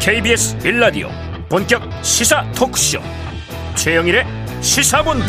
KBS 0.00 0.56
1라디오 0.60 1.10
본격 1.50 1.82
시사 2.02 2.50
토크쇼. 2.52 3.00
최영일의 3.74 4.24
시사본부. 4.62 5.26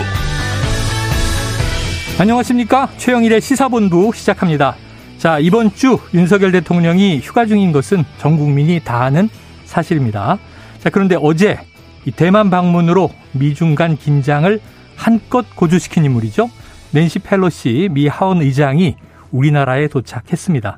안녕하십니까? 2.17 2.87
최영일의 2.95 3.41
시사본부 3.41 4.13
시작합니다. 4.15 4.77
자 5.17 5.39
이번 5.39 5.75
주 5.75 5.99
윤석열 6.13 6.53
대통령이 6.53 7.19
휴가 7.19 7.45
중인 7.45 7.73
것은 7.73 8.05
전 8.17 8.37
국민이 8.37 8.79
다 8.79 9.03
아는 9.03 9.27
사실입니다. 9.65 10.39
자 10.79 10.89
그런데 10.89 11.17
어제 11.21 11.59
이 12.05 12.11
대만 12.11 12.49
방문으로 12.49 13.11
미중 13.33 13.75
간 13.75 13.97
긴장을 13.97 14.57
한껏 14.95 15.45
고조시킨 15.53 16.05
인물이죠. 16.05 16.49
낸시 16.91 17.19
펠로시 17.19 17.89
미 17.91 18.07
하원 18.07 18.41
의장이 18.41 18.95
우리나라에 19.31 19.89
도착했습니다 19.89 20.77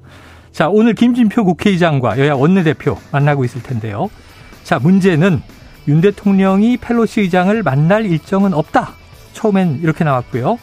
자, 0.54 0.70
오늘 0.70 0.94
김진표 0.94 1.46
국회의장과 1.46 2.20
여야 2.20 2.36
원내대표 2.36 2.98
만나고 3.12 3.44
있을 3.44 3.64
텐데요. 3.64 4.10
자, 4.64 4.78
문제는 4.80 5.42
윤 5.88 6.00
대통령이 6.00 6.78
펠로시 6.78 7.22
의장을 7.22 7.62
만날 7.64 8.06
일정은 8.06 8.54
없다. 8.54 8.94
처음엔 9.34 9.80
이렇게 9.82 10.04
나왔고요. 10.04 10.60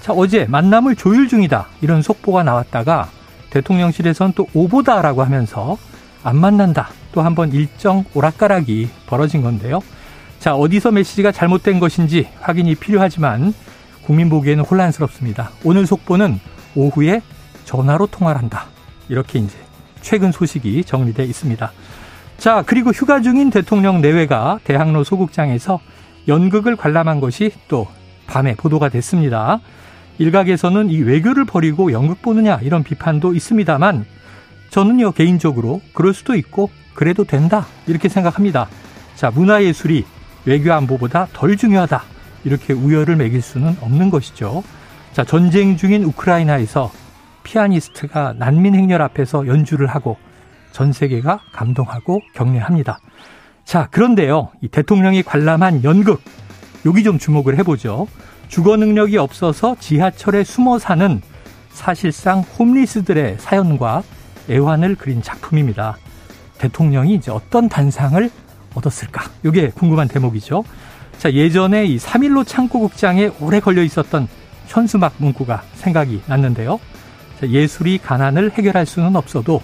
자, 0.00 0.12
어제 0.14 0.46
만남을 0.46 0.96
조율 0.96 1.28
중이다. 1.28 1.66
이런 1.82 2.00
속보가 2.00 2.44
나왔다가 2.44 3.10
대통령실에선 3.50 4.32
또 4.34 4.46
오보다라고 4.54 5.22
하면서 5.22 5.76
안 6.24 6.36
만난다. 6.38 6.88
또 7.12 7.22
한 7.22 7.34
번 7.34 7.52
일정 7.52 8.04
오락가락이 8.14 8.88
벌어진 9.06 9.42
건데요. 9.42 9.80
자, 10.38 10.54
어디서 10.54 10.90
메시지가 10.92 11.32
잘못된 11.32 11.78
것인지 11.80 12.28
확인이 12.40 12.74
필요하지만 12.74 13.54
국민 14.04 14.28
보기에는 14.28 14.64
혼란스럽습니다. 14.64 15.50
오늘 15.64 15.86
속보는 15.86 16.40
오후에 16.74 17.22
전화로 17.64 18.06
통화를 18.08 18.40
한다. 18.40 18.66
이렇게 19.08 19.38
이제 19.38 19.56
최근 20.00 20.32
소식이 20.32 20.84
정리돼 20.84 21.24
있습니다. 21.24 21.72
자, 22.38 22.62
그리고 22.66 22.90
휴가 22.90 23.20
중인 23.20 23.50
대통령 23.50 24.00
내외가 24.00 24.58
대학로 24.64 25.04
소극장에서 25.04 25.80
연극을 26.28 26.76
관람한 26.76 27.20
것이 27.20 27.52
또 27.68 27.86
밤에 28.26 28.54
보도가 28.54 28.88
됐습니다. 28.88 29.60
일각에서는 30.18 30.90
이 30.90 30.98
외교를 30.98 31.44
버리고 31.44 31.92
연극 31.92 32.22
보느냐 32.22 32.58
이런 32.62 32.82
비판도 32.82 33.34
있습니다만 33.34 34.06
저는요 34.70 35.12
개인적으로 35.12 35.80
그럴 35.92 36.14
수도 36.14 36.34
있고 36.34 36.70
그래도 36.94 37.24
된다 37.24 37.66
이렇게 37.86 38.08
생각합니다. 38.08 38.68
자 39.14 39.30
문화예술이 39.30 40.04
외교 40.46 40.72
안보보다 40.72 41.28
덜 41.32 41.56
중요하다 41.56 42.02
이렇게 42.44 42.72
우열을 42.72 43.16
매길 43.16 43.42
수는 43.42 43.76
없는 43.80 44.10
것이죠. 44.10 44.64
자 45.12 45.24
전쟁 45.24 45.76
중인 45.76 46.04
우크라이나에서 46.04 46.90
피아니스트가 47.46 48.34
난민 48.36 48.74
행렬 48.74 49.00
앞에서 49.00 49.46
연주를 49.46 49.86
하고 49.86 50.16
전 50.72 50.92
세계가 50.92 51.40
감동하고 51.52 52.20
격려합니다. 52.34 52.98
자, 53.64 53.88
그런데요. 53.90 54.50
이 54.60 54.68
대통령이 54.68 55.22
관람한 55.22 55.84
연극. 55.84 56.20
여기 56.84 57.02
좀 57.02 57.18
주목을 57.18 57.58
해 57.58 57.62
보죠. 57.62 58.06
주거 58.48 58.76
능력이 58.76 59.16
없어서 59.16 59.76
지하철에 59.78 60.44
숨어 60.44 60.78
사는 60.78 61.20
사실상 61.70 62.40
홈리스들의 62.40 63.36
사연과 63.38 64.02
애환을 64.50 64.96
그린 64.96 65.22
작품입니다. 65.22 65.96
대통령이 66.58 67.14
이제 67.14 67.30
어떤 67.30 67.68
단상을 67.68 68.30
얻었을까? 68.74 69.24
이게 69.44 69.70
궁금한 69.70 70.08
대목이죠. 70.08 70.64
자, 71.18 71.32
예전에 71.32 71.86
이 71.86 71.96
삼일로 71.96 72.46
창고 72.46 72.80
극장에 72.80 73.30
오래 73.40 73.60
걸려 73.60 73.82
있었던 73.82 74.28
현수막 74.66 75.14
문구가 75.18 75.62
생각이 75.74 76.22
났는데요. 76.26 76.78
예술이 77.42 77.98
가난을 77.98 78.52
해결할 78.52 78.86
수는 78.86 79.16
없어도 79.16 79.62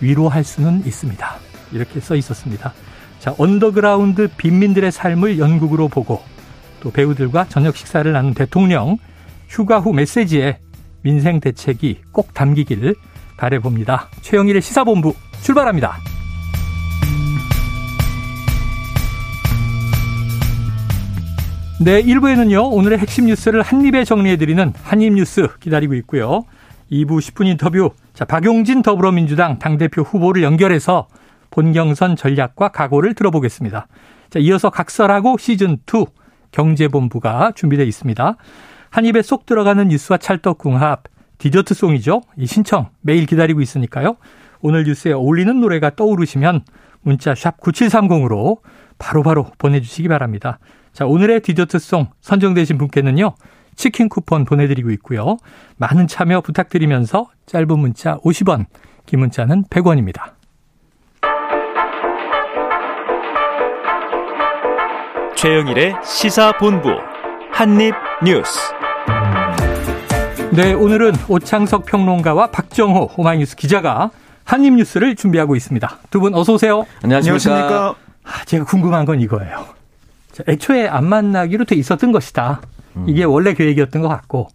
위로할 0.00 0.44
수는 0.44 0.82
있습니다. 0.86 1.36
이렇게 1.72 2.00
써 2.00 2.16
있었습니다. 2.16 2.72
자, 3.18 3.34
언더그라운드 3.38 4.28
빈민들의 4.36 4.90
삶을 4.90 5.38
연극으로 5.38 5.88
보고 5.88 6.22
또 6.80 6.90
배우들과 6.90 7.46
저녁 7.48 7.76
식사를 7.76 8.10
나눈 8.10 8.34
대통령 8.34 8.98
휴가 9.48 9.78
후 9.78 9.92
메시지에 9.92 10.58
민생 11.02 11.40
대책이 11.40 12.00
꼭 12.10 12.34
담기기를 12.34 12.94
바래봅니다. 13.36 14.08
최영일의 14.22 14.62
시사본부 14.62 15.14
출발합니다. 15.42 15.98
네, 21.80 22.00
1부에는요, 22.00 22.72
오늘의 22.72 22.98
핵심 22.98 23.26
뉴스를 23.26 23.62
한입에 23.62 24.04
정리해드리는 24.04 24.72
한입뉴스 24.84 25.48
기다리고 25.58 25.94
있고요. 25.94 26.44
2부 26.92 27.18
10분 27.18 27.46
인터뷰. 27.46 27.90
자, 28.12 28.24
박용진 28.24 28.82
더불어민주당 28.82 29.58
당대표 29.58 30.02
후보를 30.02 30.42
연결해서 30.42 31.08
본경선 31.50 32.16
전략과 32.16 32.68
각오를 32.68 33.14
들어보겠습니다. 33.14 33.86
자, 34.30 34.38
이어서 34.38 34.70
각설하고 34.70 35.36
시즌2 35.36 36.08
경제본부가 36.52 37.52
준비되어 37.54 37.86
있습니다. 37.86 38.36
한 38.90 39.04
입에 39.06 39.22
쏙 39.22 39.46
들어가는 39.46 39.88
뉴스와 39.88 40.18
찰떡궁합, 40.18 41.04
디저트송이죠. 41.38 42.20
이 42.36 42.46
신청 42.46 42.90
매일 43.00 43.24
기다리고 43.26 43.62
있으니까요. 43.62 44.16
오늘 44.60 44.84
뉴스에 44.84 45.12
어울리는 45.12 45.60
노래가 45.60 45.96
떠오르시면 45.96 46.64
문자 47.00 47.34
샵 47.34 47.58
9730으로 47.60 48.58
바로바로 48.98 49.46
보내주시기 49.58 50.08
바랍니다. 50.08 50.58
자, 50.92 51.06
오늘의 51.06 51.40
디저트송 51.40 52.08
선정되신 52.20 52.76
분께는요. 52.78 53.34
치킨 53.76 54.08
쿠폰 54.08 54.44
보내드리고 54.44 54.90
있고요. 54.92 55.36
많은 55.76 56.06
참여 56.06 56.40
부탁드리면서 56.42 57.26
짧은 57.46 57.78
문자 57.78 58.16
50원, 58.18 58.66
긴 59.06 59.20
문자는 59.20 59.64
100원입니다. 59.64 60.32
최영일의 65.36 65.96
시사본부 66.04 66.90
한입뉴스. 67.50 68.58
네, 70.52 70.72
오늘은 70.74 71.12
오창석 71.28 71.86
평론가와 71.86 72.48
박정호 72.50 73.12
오마이뉴스 73.16 73.56
기자가 73.56 74.10
한입뉴스를 74.44 75.16
준비하고 75.16 75.56
있습니다. 75.56 75.98
두 76.10 76.20
분 76.20 76.34
어서 76.34 76.54
오세요. 76.54 76.84
안녕하십니까. 77.02 77.94
아, 78.24 78.44
제가 78.44 78.64
궁금한 78.64 79.04
건 79.04 79.20
이거예요. 79.20 79.66
자, 80.30 80.44
애초에 80.48 80.88
안 80.88 81.06
만나기로 81.06 81.64
돼 81.64 81.74
있었던 81.76 82.12
것이다. 82.12 82.60
음. 82.96 83.04
이게 83.08 83.24
원래 83.24 83.54
계획이었던 83.54 84.02
것 84.02 84.08
같고 84.08 84.48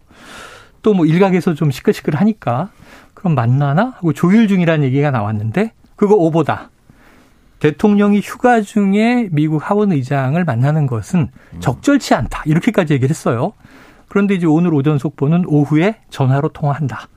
또 0.82 0.94
뭐 0.94 1.04
일각에서 1.06 1.54
좀 1.54 1.70
시끌시끌하니까 1.70 2.70
그럼 3.14 3.34
만나나 3.34 3.94
하고 3.96 4.12
조율 4.12 4.48
중이라는 4.48 4.84
얘기가 4.86 5.10
나왔는데 5.10 5.72
그거 5.96 6.14
오보다. 6.14 6.70
대통령이 7.58 8.20
휴가 8.20 8.60
중에 8.62 9.28
미국 9.32 9.68
하원 9.68 9.90
의장을 9.92 10.42
만나는 10.44 10.86
것은 10.86 11.28
음. 11.54 11.60
적절치 11.60 12.14
않다. 12.14 12.42
이렇게까지 12.46 12.94
얘기를 12.94 13.10
했어요. 13.10 13.52
그런데 14.08 14.34
이제 14.36 14.46
오늘 14.46 14.72
오전 14.72 14.96
속보는 14.98 15.44
오후에 15.46 15.96
전화로 16.10 16.50
통화한다. 16.50 17.08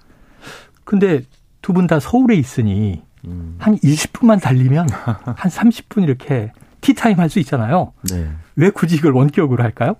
근데 0.83 1.21
두 1.61 1.73
분 1.73 1.85
다 1.87 1.99
서울에 1.99 2.35
있으니 2.35 3.03
음. 3.25 3.55
한 3.59 3.77
20분만 3.77 4.41
달리면 4.41 4.89
한 4.89 5.35
30분 5.35 6.03
이렇게 6.03 6.51
티타임 6.81 7.19
할 7.19 7.29
수 7.29 7.37
있잖아요. 7.39 7.93
네. 8.11 8.27
왜 8.55 8.71
굳이 8.71 8.95
이걸 8.95 9.11
원격으로 9.13 9.63
할까요? 9.63 9.95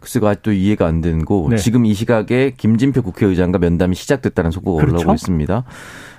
글쎄가 0.00 0.30
아직도 0.30 0.52
이해가 0.52 0.86
안거 0.86 1.46
네. 1.50 1.56
지금 1.56 1.86
이 1.86 1.94
시각에 1.94 2.52
김진표 2.56 3.02
국회의장과 3.02 3.58
면담이 3.58 3.94
시작됐다는 3.94 4.50
속보가 4.50 4.80
그렇죠? 4.80 4.96
올라오고 4.96 5.14
있습니다. 5.14 5.64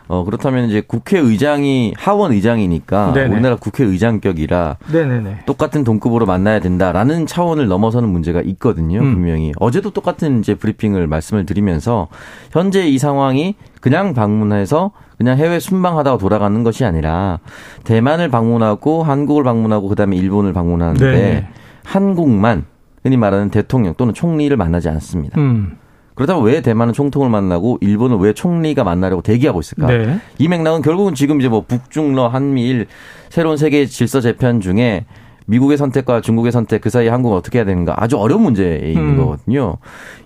어, 0.10 0.24
그렇다면 0.24 0.70
이제 0.70 0.82
국회의장이 0.82 1.94
하원 1.96 2.32
의장이니까 2.32 3.14
네네. 3.14 3.32
우리나라 3.32 3.56
국회의장격이라 3.58 4.78
네네네. 4.92 5.42
똑같은 5.46 5.84
동급으로 5.84 6.26
만나야 6.26 6.60
된다라는 6.60 7.28
차원을 7.28 7.68
넘어서는 7.68 8.10
문제가 8.10 8.42
있거든요. 8.42 9.02
음. 9.02 9.14
분명히 9.14 9.52
어제도 9.60 9.92
똑같은 9.92 10.40
이제 10.40 10.56
브리핑을 10.56 11.06
말씀을 11.06 11.46
드리면서 11.46 12.08
현재 12.52 12.88
이 12.88 12.98
상황이 12.98 13.54
그냥 13.82 14.16
방문해서 14.16 14.92
그냥 15.20 15.38
해외 15.38 15.60
순방하다가 15.60 16.18
돌아가는 16.18 16.64
것이 16.64 16.86
아니라 16.86 17.40
대만을 17.84 18.30
방문하고 18.30 19.04
한국을 19.04 19.44
방문하고 19.44 19.90
그다음에 19.90 20.18
일본을 20.18 20.54
방문하는데 20.54 21.12
네네. 21.12 21.48
한국만 21.84 22.66
흔히 23.04 23.18
말하는 23.18 23.50
대통령 23.50 23.94
또는 23.96 24.14
총리를 24.14 24.56
만나지 24.56 24.90
않습니다. 24.90 25.40
음. 25.40 25.78
그렇다면 26.16 26.44
왜 26.44 26.62
대만은 26.62 26.94
총통을 26.94 27.30
만나고 27.30 27.78
일본은 27.80 28.20
왜 28.20 28.34
총리가 28.34 28.84
만나려고 28.84 29.22
대기하고 29.22 29.62
있을까? 29.62 29.88
네. 29.88 30.20
이 30.38 30.50
맥락은 30.50 30.82
결국은 30.82 31.16
지금 31.16 31.40
이제 31.40 31.48
뭐 31.48 31.64
북중러 31.66 32.28
한미일 32.28 32.88
새로운 33.30 33.56
세계 33.56 33.86
질서 33.86 34.20
재편 34.20 34.60
중에 34.60 35.06
미국의 35.46 35.78
선택과 35.78 36.20
중국의 36.20 36.52
선택 36.52 36.82
그 36.82 36.90
사이에 36.90 37.10
한국은 37.10 37.38
어떻게 37.38 37.60
해야 37.60 37.66
되는가 37.66 37.96
아주 37.98 38.18
어려운 38.18 38.44
문제에 38.44 38.90
있는 38.90 39.12
음. 39.12 39.18
거거든요. 39.18 39.78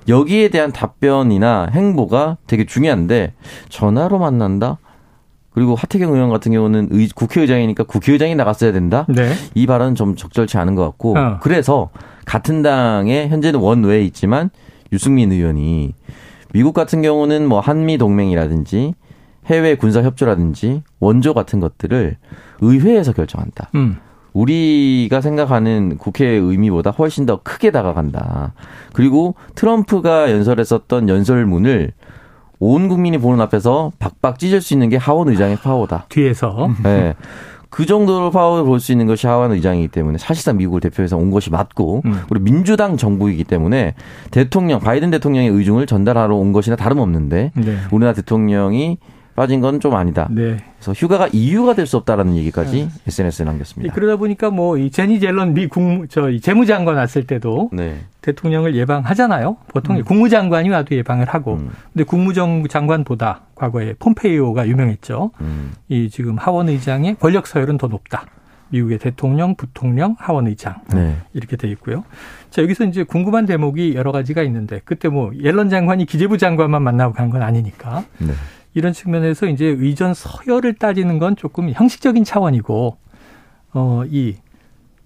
여기에 0.07 0.49
대한 0.49 0.71
답변이나 0.71 1.67
행보가 1.71 2.37
되게 2.47 2.65
중요한데 2.65 3.33
전화로 3.69 4.17
만난다? 4.17 4.79
그리고 5.51 5.75
하태경 5.75 6.11
의원 6.13 6.29
같은 6.29 6.51
경우는 6.51 6.89
의, 6.91 7.07
국회의장이니까 7.13 7.83
국회의장이 7.83 8.35
나갔어야 8.35 8.71
된다. 8.71 9.05
네. 9.07 9.31
이 9.53 9.67
발언은 9.67 9.95
좀 9.95 10.15
적절치 10.15 10.57
않은 10.57 10.75
것 10.75 10.83
같고 10.83 11.17
어. 11.17 11.37
그래서 11.41 11.89
같은 12.25 12.61
당에 12.61 13.27
현재는 13.27 13.59
원외에 13.59 14.03
있지만 14.03 14.49
유승민 14.91 15.31
의원이 15.31 15.93
미국 16.53 16.73
같은 16.73 17.01
경우는 17.01 17.47
뭐 17.47 17.59
한미 17.59 17.97
동맹이라든지 17.97 18.93
해외 19.47 19.75
군사 19.75 20.01
협조라든지 20.01 20.83
원조 20.99 21.33
같은 21.33 21.59
것들을 21.59 22.17
의회에서 22.61 23.13
결정한다. 23.13 23.69
음. 23.75 23.97
우리가 24.33 25.21
생각하는 25.21 25.97
국회의 25.97 26.39
의미보다 26.39 26.91
훨씬 26.91 27.25
더 27.25 27.41
크게 27.43 27.71
다가간다. 27.71 28.53
그리고 28.93 29.35
트럼프가 29.55 30.31
연설했었던 30.31 31.07
연설문을 31.07 31.91
온 32.59 32.87
국민이 32.87 33.17
보는 33.17 33.41
앞에서 33.41 33.91
박박 33.99 34.39
찢을 34.39 34.61
수 34.61 34.73
있는 34.73 34.89
게 34.89 34.97
하원 34.97 35.27
의장의 35.29 35.57
파워다. 35.57 36.05
뒤에서. 36.09 36.69
네. 36.83 37.13
그 37.73 37.87
정도로 37.87 38.29
파워를 38.29 38.65
볼 38.65 38.79
수 38.79 38.91
있는 38.91 39.07
것이 39.07 39.25
하원 39.25 39.51
의장이기 39.51 39.87
때문에 39.87 40.19
사실상 40.19 40.57
미국을 40.57 40.79
대표해서 40.79 41.17
온 41.17 41.31
것이 41.31 41.49
맞고 41.49 42.03
음. 42.05 42.21
그리고 42.29 42.43
민주당 42.43 42.97
정부이기 42.97 43.45
때문에 43.45 43.95
대통령 44.29 44.79
바이든 44.79 45.09
대통령의 45.09 45.49
의중을 45.49 45.87
전달하러 45.87 46.35
온 46.35 46.51
것이나 46.51 46.75
다름없는데 46.75 47.51
네. 47.55 47.77
우리나라 47.91 48.13
대통령이 48.13 48.99
빠진 49.35 49.61
건 49.61 49.79
좀 49.79 49.95
아니다. 49.95 50.27
네. 50.31 50.57
그래서 50.77 50.93
휴가가 50.93 51.27
이유가 51.33 51.73
될 51.73 51.87
수 51.87 51.97
없다라는 51.97 52.35
얘기까지 52.37 52.83
네. 52.85 52.89
SNS에 53.07 53.45
남겼습니다. 53.45 53.93
그러다 53.93 54.17
보니까 54.17 54.49
뭐 54.51 54.77
이 54.77 54.91
제니 54.91 55.19
젤런 55.19 55.53
미 55.53 55.67
국무 55.67 56.07
저 56.07 56.29
재무장관 56.39 56.95
왔을 56.95 57.25
때도 57.25 57.69
네. 57.73 58.01
대통령을 58.21 58.75
예방하잖아요. 58.75 59.57
보통 59.67 59.97
음. 59.97 60.03
국무장관이 60.03 60.69
와도 60.69 60.95
예방을 60.95 61.27
하고, 61.27 61.55
음. 61.55 61.71
근데 61.91 62.03
국무장관보다 62.05 63.41
과거에 63.55 63.93
폼페이오가 63.99 64.67
유명했죠. 64.67 65.31
음. 65.41 65.73
이 65.89 66.09
지금 66.09 66.37
하원 66.37 66.69
의장의 66.69 67.15
권력 67.19 67.47
서열은 67.47 67.77
더 67.77 67.87
높다. 67.87 68.25
미국의 68.69 68.97
대통령, 68.97 69.55
부통령, 69.55 70.15
하원 70.17 70.47
의장 70.47 70.75
네. 70.93 71.15
이렇게 71.33 71.57
돼 71.57 71.67
있고요. 71.69 72.03
자 72.49 72.61
여기서 72.63 72.85
이제 72.85 73.03
궁금한 73.03 73.45
대목이 73.45 73.93
여러 73.95 74.11
가지가 74.11 74.41
있는데 74.43 74.81
그때 74.83 75.09
뭐 75.09 75.31
옐런 75.39 75.69
장관이 75.69 76.05
기재부 76.05 76.37
장관만 76.37 76.81
만나고 76.81 77.13
간 77.13 77.29
건 77.29 77.41
아니니까. 77.43 78.03
네. 78.19 78.27
이런 78.73 78.93
측면에서 78.93 79.47
이제 79.47 79.65
의전 79.65 80.13
서열을 80.13 80.75
따지는 80.75 81.19
건 81.19 81.35
조금 81.35 81.69
형식적인 81.71 82.23
차원이고 82.23 82.97
어 83.73 84.03
이 84.09 84.35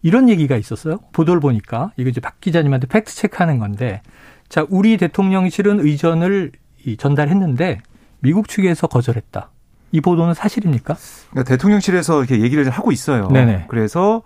이런 0.04 0.30
얘기가 0.30 0.56
있었어요. 0.56 1.00
보도를 1.12 1.42
보니까 1.42 1.92
이거 1.98 2.10
이제 2.10 2.22
박 2.22 2.40
기자님한테 2.40 2.88
팩트 2.88 3.14
체크하는 3.14 3.60
건데 3.60 4.02
자 4.48 4.66
우리 4.70 4.96
대통령실은 4.98 5.80
의전을 5.80 6.52
전달했는데 6.98 7.80
미국 8.20 8.48
측에서 8.48 8.88
거절했다. 8.88 9.50
이 9.92 10.02
보도는 10.02 10.34
사실입니까? 10.34 10.96
그러니까 11.32 11.50
대통령실에서 11.50 12.20
이렇게 12.24 12.42
얘기를 12.42 12.70
하고 12.70 12.92
있어요. 12.92 13.28
네네. 13.30 13.66
그래서 13.68 14.22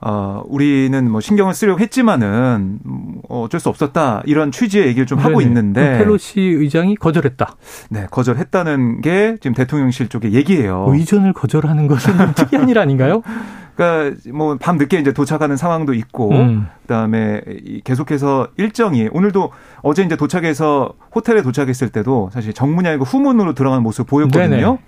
어, 0.00 0.42
우리는 0.46 1.10
뭐 1.10 1.20
신경을 1.20 1.54
쓰려고 1.54 1.80
했지만은 1.80 2.78
어, 3.28 3.42
어쩔 3.42 3.58
수 3.58 3.68
없었다 3.68 4.22
이런 4.26 4.52
취지의 4.52 4.86
얘기를 4.86 5.06
좀 5.06 5.18
네네. 5.18 5.28
하고 5.28 5.40
있는데 5.40 5.98
펠로시 5.98 6.40
의장이 6.40 6.94
거절했다. 6.96 7.56
네, 7.90 8.06
거절했다는 8.10 9.00
게 9.00 9.36
지금 9.40 9.54
대통령실 9.54 10.08
쪽의 10.08 10.34
얘기예요. 10.34 10.86
의전을 10.88 11.32
거절하는 11.32 11.88
것은 11.88 12.16
좀 12.16 12.32
특이한 12.34 12.68
일 12.68 12.78
아닌가요? 12.78 13.22
그러니까 13.78 14.16
뭐 14.34 14.56
밤 14.56 14.76
늦게 14.76 14.98
이제 14.98 15.12
도착하는 15.12 15.56
상황도 15.56 15.94
있고 15.94 16.30
음. 16.32 16.66
그다음에 16.82 17.40
계속해서 17.84 18.48
일정이 18.56 19.08
오늘도 19.12 19.52
어제 19.82 20.02
이제 20.02 20.16
도착해서 20.16 20.94
호텔에 21.14 21.42
도착했을 21.42 21.90
때도 21.90 22.30
사실 22.32 22.52
정문이 22.52 22.88
아니고 22.88 23.04
후문으로 23.04 23.54
들어가는 23.54 23.82
모습 23.82 24.08
보였거든요. 24.08 24.48
네네. 24.48 24.78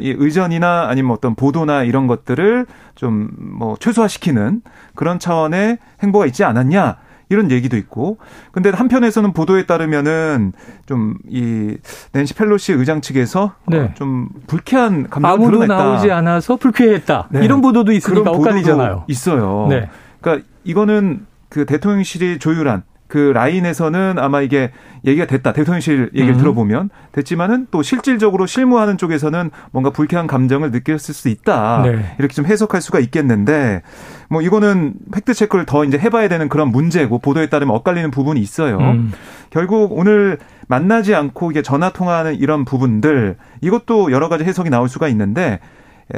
이 0.00 0.14
의전이나 0.18 0.86
아니면 0.88 1.12
어떤 1.12 1.34
보도나 1.34 1.84
이런 1.84 2.06
것들을 2.06 2.66
좀 2.94 3.28
뭐 3.38 3.76
최소화시키는 3.80 4.62
그런 4.94 5.18
차원의 5.18 5.78
행보가 6.02 6.26
있지 6.26 6.44
않았냐. 6.44 6.96
이런 7.30 7.50
얘기도 7.50 7.76
있고. 7.76 8.16
근데 8.52 8.70
한편에서는 8.70 9.34
보도에 9.34 9.66
따르면은 9.66 10.52
좀 10.86 11.16
이 11.28 11.76
낸시 12.12 12.32
펠로시 12.34 12.72
의장 12.72 13.00
측에서 13.02 13.52
네. 13.66 13.78
어, 13.80 13.90
좀 13.94 14.30
불쾌한 14.46 15.08
감정을 15.10 15.34
아무도 15.34 15.50
드러냈다. 15.58 15.74
나오지 15.76 16.10
않아서 16.10 16.56
불쾌했다. 16.56 17.28
네. 17.30 17.44
이런 17.44 17.60
보도도 17.60 17.92
있으니까 17.92 18.30
엇갈리잖아요. 18.30 19.04
있어요. 19.08 19.66
네. 19.68 19.90
그러니까 20.20 20.46
이거는 20.64 21.26
그 21.50 21.66
대통령실이 21.66 22.38
조율한 22.38 22.82
그 23.08 23.32
라인에서는 23.34 24.18
아마 24.18 24.42
이게 24.42 24.70
얘기가 25.04 25.26
됐다. 25.26 25.54
대통령실 25.54 26.10
얘기를 26.14 26.34
음. 26.34 26.38
들어보면 26.38 26.90
됐지만은 27.12 27.66
또 27.70 27.82
실질적으로 27.82 28.46
실무하는 28.46 28.98
쪽에서는 28.98 29.50
뭔가 29.72 29.90
불쾌한 29.90 30.26
감정을 30.26 30.70
느꼈을 30.70 31.14
수 31.14 31.30
있다. 31.30 31.82
네. 31.82 32.14
이렇게 32.18 32.34
좀 32.34 32.44
해석할 32.44 32.82
수가 32.82 33.00
있겠는데 33.00 33.82
뭐 34.28 34.42
이거는 34.42 34.94
팩트 35.12 35.32
체크를 35.32 35.64
더 35.64 35.84
이제 35.84 35.98
해봐야 35.98 36.28
되는 36.28 36.50
그런 36.50 36.68
문제고 36.68 37.18
보도에 37.18 37.48
따르면 37.48 37.74
엇갈리는 37.76 38.10
부분이 38.10 38.40
있어요. 38.40 38.78
음. 38.78 39.12
결국 39.48 39.96
오늘 39.98 40.38
만나지 40.68 41.14
않고 41.14 41.50
이게 41.50 41.62
전화 41.62 41.88
통화하는 41.88 42.34
이런 42.34 42.66
부분들 42.66 43.36
이것도 43.62 44.12
여러 44.12 44.28
가지 44.28 44.44
해석이 44.44 44.68
나올 44.68 44.90
수가 44.90 45.08
있는데 45.08 45.60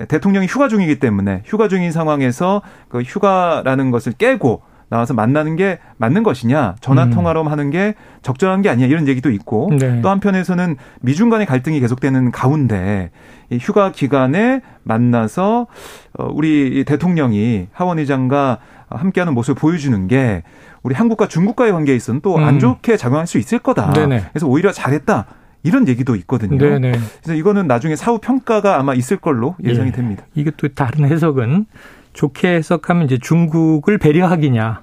대통령이 0.09 0.49
휴가 0.49 0.67
중이기 0.67 0.99
때문에 0.99 1.43
휴가 1.45 1.69
중인 1.69 1.93
상황에서 1.93 2.63
그 2.89 3.01
휴가라는 3.03 3.93
것을 3.93 4.13
깨고 4.13 4.63
나와서 4.91 5.15
만나는 5.15 5.57
게 5.57 5.79
맞는 5.97 6.23
것이냐 6.25 6.75
전화 6.81 7.05
음. 7.05 7.11
통화로 7.11 7.45
하는 7.45 7.71
게 7.71 7.95
적절한 8.23 8.61
게 8.61 8.69
아니냐 8.69 8.87
이런 8.89 9.09
얘기도 9.09 9.31
있고 9.31 9.71
네. 9.79 10.03
또 10.03 10.11
한편에서는 10.11 10.77
미중 11.01 11.31
간의 11.31 11.47
갈등이 11.47 11.81
계속되는 11.81 12.33
가운데 12.33 13.11
이 13.51 13.59
휴가 13.59 13.93
기간에 13.93 14.61
만나서 14.83 15.69
어, 16.19 16.29
우리 16.33 16.85
대통령이 16.85 17.69
하원 17.73 18.01
의장과 18.01 18.59
함께하는 18.91 19.33
모습을 19.33 19.59
보여주는 19.59 20.09
게 20.09 20.43
우리 20.83 20.95
한국과 20.95 21.29
중국과의 21.29 21.73
관계에 21.73 21.95
있어서는 21.95 22.21
또안 22.21 22.55
음. 22.55 22.59
좋게 22.59 22.97
작용할 22.97 23.29
수 23.29 23.39
있을 23.39 23.61
거다. 23.61 23.93
네네. 23.93 24.25
그래서 24.33 24.47
오히려 24.49 24.73
잘했다. 24.73 25.27
이런 25.63 25.87
얘기도 25.87 26.17
있거든요. 26.17 26.59
네네. 26.59 26.93
그래서 27.23 27.35
이거는 27.35 27.67
나중에 27.67 27.95
사후 27.95 28.19
평가가 28.19 28.79
아마 28.79 28.95
있을 28.95 29.19
걸로 29.19 29.57
예상이 29.63 29.89
예. 29.89 29.93
됩니다. 29.93 30.25
이게 30.35 30.51
또 30.57 30.69
다른 30.69 31.05
해석은 31.05 31.67
좋게 32.20 32.56
해석하면 32.56 33.06
이제 33.06 33.17
중국을 33.17 33.96
배려하기냐 33.96 34.82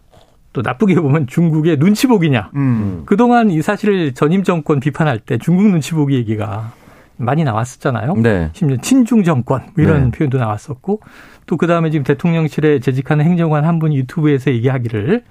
또 0.54 0.64
나쁘게 0.64 0.96
보면 0.96 1.28
중국의 1.28 1.78
눈치 1.78 2.08
보기냐. 2.08 2.50
음. 2.56 3.04
그동안 3.06 3.52
이 3.52 3.62
사실 3.62 4.16
전임 4.16 4.42
정권 4.42 4.80
비판할 4.80 5.20
때 5.20 5.38
중국 5.38 5.68
눈치 5.68 5.92
보기 5.94 6.16
얘기가 6.16 6.72
많이 7.16 7.44
나왔었잖아요. 7.44 8.16
네. 8.16 8.50
심지어 8.54 8.78
친중 8.78 9.24
정권 9.24 9.62
뭐 9.76 9.86
이런 9.86 10.06
네. 10.06 10.18
표현도 10.18 10.40
나왔었고 10.40 11.02
또 11.46 11.58
그다음에 11.58 11.92
지금 11.92 12.04
대통령실에 12.04 12.80
재직하는 12.80 13.24
행정관 13.26 13.66
한 13.66 13.78
분이 13.78 13.96
유튜브에서 13.98 14.50
얘기하기를 14.50 15.24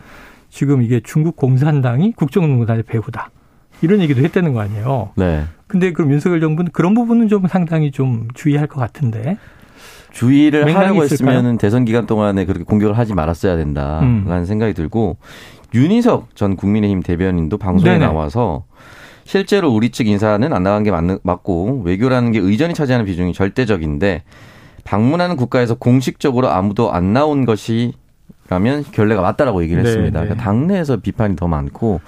지금 0.48 0.82
이게 0.82 1.00
중국 1.02 1.34
공산당이 1.34 2.12
국정농단의 2.12 2.84
배후다. 2.84 3.30
이런 3.82 4.00
얘기도 4.00 4.22
했다는 4.22 4.52
거 4.52 4.60
아니에요. 4.60 5.10
네. 5.16 5.42
근데 5.66 5.92
그럼 5.92 6.12
윤석열 6.12 6.40
정부는 6.40 6.70
그런 6.70 6.94
부분은 6.94 7.26
좀 7.26 7.48
상당히 7.48 7.90
좀 7.90 8.28
주의할 8.34 8.68
것 8.68 8.78
같은데. 8.78 9.38
주의를 10.12 10.74
하려고 10.74 11.02
했으면 11.02 11.58
대선 11.58 11.84
기간 11.84 12.06
동안에 12.06 12.44
그렇게 12.44 12.64
공격을 12.64 12.96
하지 12.96 13.14
말았어야 13.14 13.56
된다라는 13.56 14.26
음. 14.26 14.44
생각이 14.44 14.74
들고 14.74 15.16
윤희석 15.74 16.34
전 16.34 16.56
국민의힘 16.56 17.02
대변인도 17.02 17.58
방송에 17.58 17.92
네네. 17.92 18.06
나와서 18.06 18.64
실제로 19.24 19.70
우리 19.70 19.90
측 19.90 20.06
인사는 20.06 20.52
안 20.52 20.62
나간 20.62 20.84
게 20.84 20.90
맞는, 20.90 21.18
맞고 21.22 21.82
외교라는 21.84 22.32
게 22.32 22.38
의전이 22.38 22.74
차지하는 22.74 23.04
비중이 23.04 23.32
절대적인데 23.32 24.22
방문하는 24.84 25.36
국가에서 25.36 25.74
공식적으로 25.74 26.48
아무도 26.48 26.92
안 26.92 27.12
나온 27.12 27.44
것이 27.44 27.92
라면 28.48 28.84
결례가 28.92 29.22
맞다라고 29.22 29.62
얘기를 29.62 29.82
네, 29.82 29.88
했습니다. 29.88 30.20
네. 30.20 30.26
그러니까 30.26 30.44
당내에서 30.44 30.98
비판이 30.98 31.36
더 31.36 31.48
많고 31.48 32.00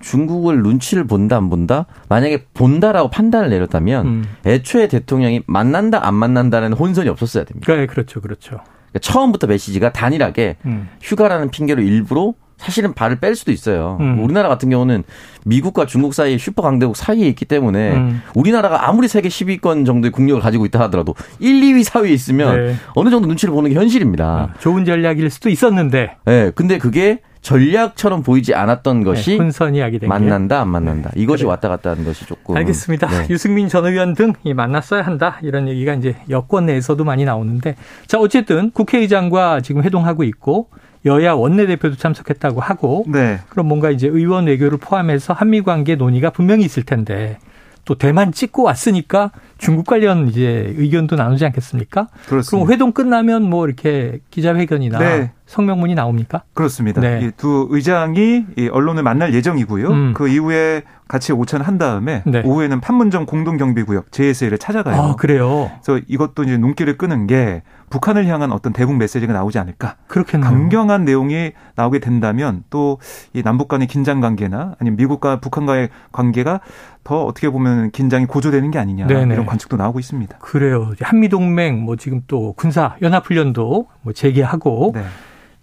중국을 0.00 0.62
눈치를 0.62 1.04
본다 1.06 1.36
안 1.36 1.50
본다 1.50 1.86
만약에 2.08 2.46
본다라고 2.54 3.10
판단을 3.10 3.50
내렸다면 3.50 4.06
음. 4.06 4.24
애초에 4.44 4.88
대통령이 4.88 5.42
만난다 5.46 6.06
안 6.06 6.14
만난다는 6.14 6.72
혼선이 6.72 7.08
없었어야 7.08 7.44
됩니다. 7.44 7.74
네, 7.74 7.86
그렇죠, 7.86 8.20
그렇죠. 8.20 8.60
그러니까 8.90 8.98
처음부터 9.00 9.46
메시지가 9.46 9.92
단일하게 9.92 10.56
음. 10.66 10.88
휴가라는 11.00 11.50
핑계로 11.50 11.82
일부러 11.82 12.34
사실은 12.64 12.94
발을 12.94 13.16
뺄 13.16 13.34
수도 13.34 13.52
있어요. 13.52 13.98
음. 14.00 14.18
우리나라 14.22 14.48
같은 14.48 14.70
경우는 14.70 15.04
미국과 15.44 15.84
중국 15.84 16.14
사이 16.14 16.38
슈퍼 16.38 16.62
강대국 16.62 16.96
사이에 16.96 17.28
있기 17.28 17.44
때문에 17.44 17.92
음. 17.92 18.22
우리나라가 18.34 18.88
아무리 18.88 19.06
세계 19.06 19.28
10위권 19.28 19.84
정도의 19.84 20.12
국력을 20.12 20.40
가지고 20.40 20.64
있다 20.64 20.80
하더라도 20.84 21.14
1, 21.40 21.60
2위 21.60 21.84
사위에 21.84 22.10
있으면 22.10 22.56
네. 22.56 22.74
어느 22.94 23.10
정도 23.10 23.28
눈치를 23.28 23.52
보는 23.52 23.70
게 23.70 23.76
현실입니다. 23.76 24.24
아, 24.24 24.58
좋은 24.60 24.86
전략일 24.86 25.28
수도 25.28 25.50
있었는데. 25.50 26.16
네, 26.24 26.50
근데 26.54 26.78
그게 26.78 27.20
전략처럼 27.42 28.22
보이지 28.22 28.54
않았던 28.54 29.00
네, 29.00 29.04
것이 29.04 29.30
네, 29.32 29.36
혼선이 29.36 29.78
하게 29.78 29.98
된 29.98 30.08
만난다 30.08 30.62
안 30.62 30.68
만난다 30.68 31.10
네. 31.14 31.20
이것이 31.20 31.42
그래. 31.42 31.50
왔다 31.50 31.68
갔다 31.68 31.90
하는 31.90 32.02
것이 32.02 32.24
조금 32.26 32.56
알겠습니다. 32.56 33.06
네. 33.06 33.26
유승민 33.28 33.68
전 33.68 33.84
의원 33.84 34.14
등 34.14 34.32
만났어야 34.42 35.02
한다 35.02 35.38
이런 35.42 35.68
얘기가 35.68 35.92
이제 35.92 36.16
여권 36.30 36.64
내에서도 36.64 37.04
많이 37.04 37.26
나오는데 37.26 37.76
자 38.06 38.18
어쨌든 38.18 38.70
국회의장과 38.70 39.60
지금 39.60 39.82
회동하고 39.82 40.24
있고 40.24 40.70
여야 41.04 41.32
원내대표도 41.32 41.96
참석했다고 41.96 42.60
하고 42.60 43.04
네. 43.06 43.40
그럼 43.48 43.68
뭔가 43.68 43.90
이제 43.90 44.06
의원 44.08 44.46
외교를 44.46 44.78
포함해서 44.78 45.32
한미 45.32 45.62
관계 45.62 45.96
논의가 45.96 46.30
분명히 46.30 46.64
있을 46.64 46.82
텐데 46.82 47.38
또 47.84 47.96
대만 47.96 48.32
찍고 48.32 48.62
왔으니까 48.62 49.30
중국 49.58 49.86
관련 49.86 50.28
이제 50.28 50.74
의견도 50.76 51.16
나누지 51.16 51.44
않겠습니까? 51.44 52.08
그렇습니다. 52.26 52.50
그럼 52.50 52.72
회동 52.72 52.92
끝나면 52.92 53.42
뭐 53.42 53.66
이렇게 53.66 54.20
기자회견이나 54.30 54.98
네. 54.98 55.32
성명문이 55.46 55.94
나옵니까? 55.94 56.42
그렇습니다. 56.54 57.00
네. 57.00 57.30
두 57.36 57.68
의장이 57.70 58.46
언론을 58.72 59.02
만날 59.02 59.34
예정이고요. 59.34 59.88
음. 59.88 60.14
그 60.14 60.28
이후에 60.28 60.82
같이 61.06 61.32
오천한 61.32 61.76
다음에 61.76 62.22
네. 62.24 62.40
오후에는 62.44 62.80
판문점 62.80 63.26
공동경비구역 63.26 64.10
JSA를 64.10 64.56
찾아가요. 64.56 65.00
아, 65.02 65.16
그래요. 65.16 65.70
그래서 65.84 66.02
이것도 66.08 66.44
이제 66.44 66.56
눈길을 66.56 66.96
끄는 66.96 67.26
게 67.26 67.62
북한을 67.90 68.26
향한 68.26 68.52
어떤 68.52 68.72
대북 68.72 68.96
메시지가 68.96 69.32
나오지 69.34 69.58
않을까. 69.58 69.96
그렇겠네요. 70.08 70.48
강경한 70.50 71.04
내용이 71.04 71.52
나오게 71.76 71.98
된다면 72.00 72.64
또 72.70 72.98
이 73.34 73.42
남북 73.42 73.68
간의 73.68 73.86
긴장 73.88 74.20
관계나 74.20 74.76
아니면 74.80 74.96
미국과 74.96 75.40
북한과의 75.40 75.90
관계가 76.12 76.60
더 77.02 77.24
어떻게 77.24 77.50
보면 77.50 77.90
긴장이 77.90 78.26
고조되는 78.26 78.70
게 78.70 78.78
아니냐 78.78 79.06
네네. 79.06 79.34
이런 79.34 79.44
관측도 79.46 79.76
나오고 79.76 79.98
있습니다. 79.98 80.38
그래요. 80.38 80.92
한미 81.00 81.28
동맹 81.28 81.82
뭐 81.82 81.96
지금 81.96 82.22
또 82.26 82.52
군사 82.54 82.96
연합 83.02 83.26
훈련도 83.26 83.86
뭐 84.02 84.12
재개하고 84.12 84.92
네. 84.94 85.02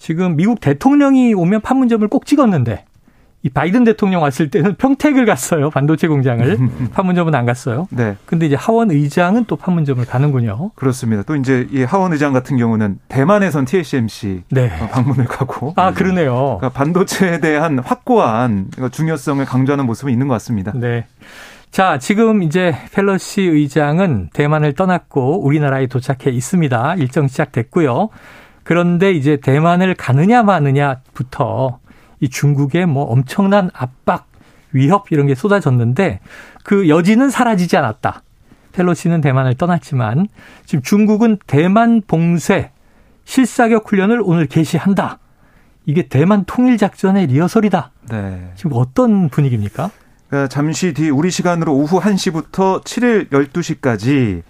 지금 0.02 0.36
미국 0.36 0.60
대통령이 0.60 1.36
오면 1.36 1.62
판문점을 1.62 2.08
꼭 2.08 2.26
찍었는데 2.26 2.86
이 3.44 3.50
바이든 3.50 3.84
대통령 3.84 4.24
왔을 4.24 4.50
때는 4.50 4.74
평택을 4.76 5.28
갔어요. 5.28 5.70
반도체 5.70 6.08
공장을. 6.08 6.58
판문점은 6.94 7.36
안 7.36 7.46
갔어요. 7.46 7.88
네. 7.92 8.16
근데 8.26 8.48
이제 8.48 8.56
하원 8.56 8.90
의장은 8.90 9.46
또 9.46 9.56
판문점을 9.58 10.04
가는군요. 10.06 10.72
그렇습니다. 10.74 11.22
또 11.22 11.36
이제 11.36 11.68
이 11.72 11.84
하원 11.84 12.14
의장 12.14 12.34
같은 12.34 12.58
경우는 12.58 12.98
대만에선 13.10 13.66
TSMC 13.66 14.44
네. 14.50 14.72
방문을 14.92 15.26
가고 15.26 15.74
아, 15.76 15.92
그러네요. 15.92 16.58
그러니까 16.60 16.70
반도체에 16.70 17.40
대한 17.40 17.78
확고한 17.78 18.70
중요성을 18.92 19.46
강조하는 19.46 19.86
모습은 19.86 20.12
있는 20.12 20.28
것 20.28 20.34
같습니다. 20.36 20.72
네. 20.76 21.06
자, 21.70 22.00
지금 22.00 22.42
이제 22.42 22.76
펠러시 22.92 23.42
의장은 23.44 24.30
대만을 24.34 24.74
떠났고 24.74 25.46
우리나라에 25.46 25.86
도착해 25.88 26.32
있습니다. 26.32 26.96
일정 26.96 27.28
시작됐고요. 27.28 28.10
그런데 28.64 29.12
이제 29.12 29.38
대만을 29.38 29.96
가느냐 29.96 30.44
마느냐부터 30.44 31.80
이 32.20 32.30
중국의 32.30 32.86
뭐 32.86 33.06
엄청난 33.06 33.70
압박, 33.74 34.28
위협 34.72 35.12
이런 35.12 35.28
게 35.28 35.36
쏟아졌는데 35.36 36.20
그 36.64 36.88
여지는 36.88 37.30
사라지지 37.30 37.78
않았다. 37.78 38.24
펠로시는 38.74 39.22
대만을 39.22 39.56
떠났지만 39.56 40.28
지금 40.66 40.82
중국은 40.82 41.38
대만 41.48 42.02
봉쇄 42.06 42.72
실사격 43.26 43.90
훈련을 43.90 44.22
오늘 44.24 44.46
개시한다. 44.46 45.20
이게 45.86 46.08
대만 46.08 46.46
통일 46.46 46.78
작전의 46.78 47.28
리허설이다. 47.28 47.92
네. 48.12 48.52
지금 48.56 48.72
어떤 48.76 49.30
분위기입니까? 49.30 49.90
그러니까 50.28 50.48
잠시 50.48 50.94
뒤 50.94 51.10
우리 51.10 51.32
시간으로 51.32 51.74
오후 51.74 52.00
1시부터 52.00 52.84
7일 52.84 53.30
12시까지 53.30 54.40
이 54.40 54.42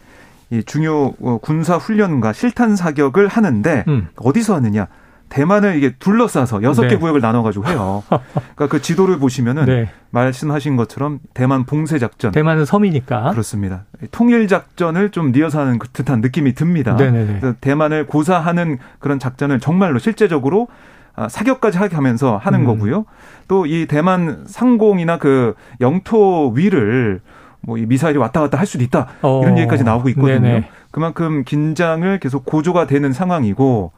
중요 0.66 1.14
어, 1.22 1.38
군사 1.42 1.78
훈련과 1.78 2.34
실탄 2.34 2.76
사격을 2.76 3.28
하는데 3.28 3.86
음. 3.88 4.08
어디서 4.18 4.56
하느냐? 4.56 4.88
대만을 5.30 5.78
이게 5.78 5.94
둘러싸서 5.98 6.62
여섯 6.62 6.82
개 6.84 6.90
네. 6.90 6.96
구역을 6.98 7.22
나눠가지고 7.22 7.66
해요. 7.70 8.04
그러니까 8.10 8.68
그 8.68 8.82
지도를 8.82 9.18
보시면은 9.18 9.64
네. 9.66 9.90
말씀하신 10.10 10.76
것처럼 10.76 11.20
대만 11.34 11.64
봉쇄 11.64 12.00
작전. 12.00 12.34
대만은 12.34 12.66
섬이니까. 12.66 13.32
그렇습니다. 13.32 13.86
통일 14.12 14.50
작전을 14.50 15.12
좀 15.12 15.32
니어서하는 15.32 15.80
그 15.80 15.88
듯한 15.88 16.20
느낌이 16.20 16.54
듭니다. 16.54 16.96
네네네. 16.98 17.40
그래서 17.40 17.56
대만을 17.62 18.08
고사하는 18.08 18.78
그런 19.00 19.20
작전을 19.20 19.62
정말로 19.62 20.00
실제적으로 20.00 20.68
아, 21.16 21.30
사격까지 21.30 21.78
하게 21.78 21.96
하면서 21.96 22.36
하는 22.36 22.62
음. 22.62 22.66
거고요. 22.66 23.06
또 23.48 23.66
이 23.66 23.86
대만 23.88 24.44
상공이나 24.48 25.18
그 25.18 25.56
영토 25.80 26.50
위를 26.50 27.22
뭐 27.62 27.78
이 27.78 27.86
미사일이 27.86 28.18
왔다 28.18 28.40
갔다 28.42 28.58
할 28.58 28.66
수도 28.66 28.84
있다 28.84 29.08
어. 29.22 29.42
이런 29.44 29.58
얘기까지 29.58 29.84
나오고 29.84 30.10
있거든요. 30.10 30.40
네네. 30.40 30.70
그만큼 30.92 31.44
긴장을 31.46 32.20
계속 32.20 32.46
고조가 32.46 32.88
되는 32.88 33.14
상황이고 33.14 33.92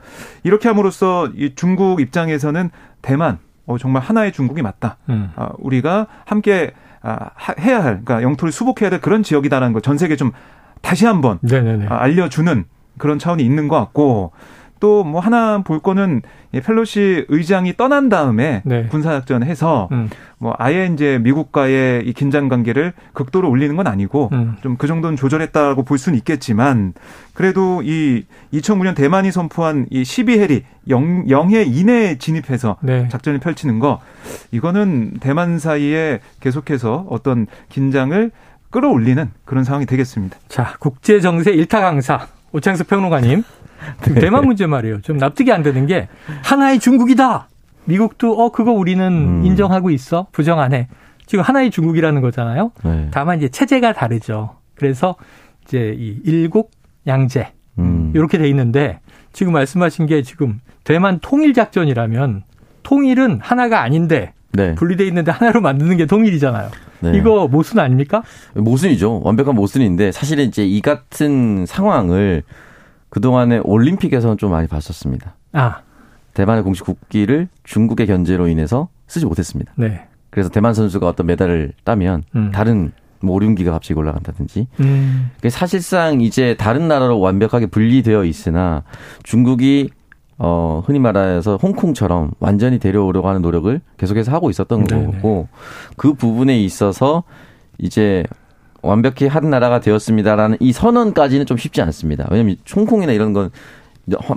이렇게 0.44 0.68
함으로써 0.70 1.30
이 1.36 1.54
중국 1.56 2.02
입장에서는 2.02 2.70
대만 3.02 3.40
어 3.66 3.78
정말 3.78 4.02
하나의 4.04 4.32
중국이 4.34 4.62
맞다. 4.62 4.98
음. 5.10 5.32
아, 5.36 5.50
우리가 5.58 6.08
함께 6.26 6.72
아, 7.02 7.30
해야 7.60 7.78
할 7.78 8.02
그러니까 8.04 8.22
영토를 8.22 8.52
수복해야 8.52 8.90
될 8.90 9.00
그런 9.02 9.24
지역이다라는 9.24 9.74
걸 9.74 9.82
전 9.82 9.98
세계 9.98 10.16
좀 10.16 10.32
다시 10.82 11.06
한번 11.06 11.40
아, 11.90 12.02
알려주는 12.02 12.66
그런 12.98 13.18
차원이 13.20 13.44
있는 13.44 13.68
것 13.70 13.78
같고 13.78 14.32
또 14.84 15.04
뭐 15.06 15.22
하나 15.22 15.60
볼 15.60 15.80
거는 15.80 16.24
펠로시 16.52 17.26
의장이 17.30 17.78
떠난 17.78 18.10
다음에 18.10 18.62
네. 18.66 18.88
군사작전을 18.88 19.48
해서 19.48 19.88
음. 19.94 20.10
뭐 20.38 20.54
아예 20.58 20.90
이제 20.92 21.20
미국과의 21.20 22.06
이 22.06 22.12
긴장 22.12 22.50
관계를 22.50 22.92
극도로 23.14 23.50
올리는 23.50 23.76
건 23.78 23.88
아니고 23.88 24.30
음. 24.34 24.58
좀그 24.62 24.88
정도는 24.88 25.16
조절했다고 25.16 25.84
볼 25.84 25.98
수는 25.98 26.18
있겠지만 26.18 26.94
그래도 27.34 27.82
이 27.84 28.24
2009년 28.54 28.94
대만이 28.94 29.32
선포한 29.32 29.88
이 29.90 30.02
12해리 30.02 30.64
영, 30.90 31.30
영해 31.30 31.64
이내에 31.64 32.18
진입해서 32.18 32.76
네. 32.82 33.08
작전을 33.08 33.40
펼치는 33.40 33.80
거 33.80 34.02
이거는 34.52 35.14
대만 35.22 35.60
사이에 35.60 36.20
계속해서 36.42 37.06
어떤 37.10 37.48
긴장을 37.70 38.32
끌어올리는 38.70 39.32
그런 39.46 39.64
상황이 39.64 39.86
되겠습니다. 39.86 40.38
자, 40.50 40.76
국제 40.80 41.22
정세 41.22 41.52
일타 41.52 41.80
강사 41.80 42.28
오창석 42.52 42.88
평론가님 42.88 43.38
네. 43.38 43.64
대만 44.16 44.46
문제 44.46 44.66
말이에요. 44.66 45.02
좀 45.02 45.18
납득이 45.18 45.52
안 45.52 45.64
되는 45.64 45.86
게 45.86 46.08
하나의 46.44 46.80
중국이다. 46.80 47.48
미국도 47.86 48.34
어 48.40 48.52
그거 48.52 48.72
우리는 48.72 49.06
음. 49.06 49.46
인정하고 49.46 49.90
있어 49.90 50.28
부정 50.32 50.60
안 50.60 50.74
해. 50.74 50.88
지금 51.26 51.44
하나의 51.44 51.72
중국이라는 51.72 52.22
거잖아요. 52.22 52.72
네. 52.84 53.08
다만 53.12 53.38
이제 53.38 53.50
체제가 53.50 53.94
다르죠. 53.94 54.56
그래서 54.76 55.16
이제 55.66 55.96
이 55.98 56.20
일국 56.26 56.72
양제 57.08 57.52
음. 57.80 58.12
이렇게 58.16 58.38
돼 58.38 58.48
있는데 58.50 59.00
지금 59.32 59.54
말씀하신 59.54 60.06
게 60.06 60.22
지금 60.22 60.60
대만 60.84 61.20
통일 61.22 61.54
작전이라면 61.54 62.44
통일은 62.84 63.40
하나가 63.42 63.82
아닌데 63.82 64.34
네. 64.52 64.76
분리돼 64.76 65.06
있는데 65.08 65.32
하나로 65.32 65.62
만드는 65.62 65.98
게 65.98 66.06
통일이잖아요. 66.06 66.70
네. 67.02 67.18
이거 67.18 67.48
모순 67.48 67.80
아닙니까? 67.80 68.22
모순이죠. 68.54 69.22
완벽한 69.24 69.56
모순인데 69.56 70.12
사실은 70.12 70.46
이제 70.46 70.66
이 70.66 70.80
같은 70.82 71.66
상황을 71.66 72.44
그동안에 73.14 73.62
올림픽에서는 73.64 74.40
좀 74.40 74.50
많이 74.50 74.68
봤었습니다. 74.68 75.36
아. 75.52 75.82
대만의 76.34 76.64
공식 76.64 76.84
국기를 76.84 77.48
중국의 77.64 78.08
견제로 78.08 78.48
인해서 78.48 78.88
쓰지 79.06 79.28
못했습니다. 79.28 79.72
네. 79.76 80.08
그래서 80.32 80.50
대만 80.50 80.74
선수가 80.74 81.08
어떤 81.08 81.28
메달을 81.28 81.74
따면 81.84 82.24
음. 82.36 82.50
다른 82.52 82.92
뭐 83.22 83.36
오륜기가 83.36 83.72
갑자기 83.72 84.00
올라간다든지. 84.00 84.68
음. 84.80 85.30
사실상 85.48 86.22
이제 86.22 86.56
다른 86.58 86.88
나라로 86.88 87.20
완벽하게 87.20 87.68
분리되어 87.68 88.26
있으나 88.26 88.82
중국이 89.22 89.92
어 90.40 90.82
흔히 90.84 90.98
말해서 90.98 91.58
홍콩처럼 91.58 92.32
완전히 92.40 92.80
데려오려고 92.80 93.30
하는 93.30 93.44
노력을 93.44 93.80
계속해서 93.98 94.32
하고 94.32 94.50
있었던 94.50 94.86
네네. 94.86 95.06
거고 95.06 95.48
그 95.98 96.16
부분에 96.16 96.60
있어서 96.64 97.24
이제 97.78 98.24
완벽히 98.84 99.28
한 99.28 99.50
나라가 99.50 99.80
되었습니다라는 99.80 100.58
이 100.60 100.72
선언까지는 100.72 101.46
좀 101.46 101.58
쉽지 101.58 101.82
않습니다. 101.82 102.28
왜냐하면 102.30 102.58
총콩이나 102.66 103.14
이런 103.14 103.34
건 103.34 103.50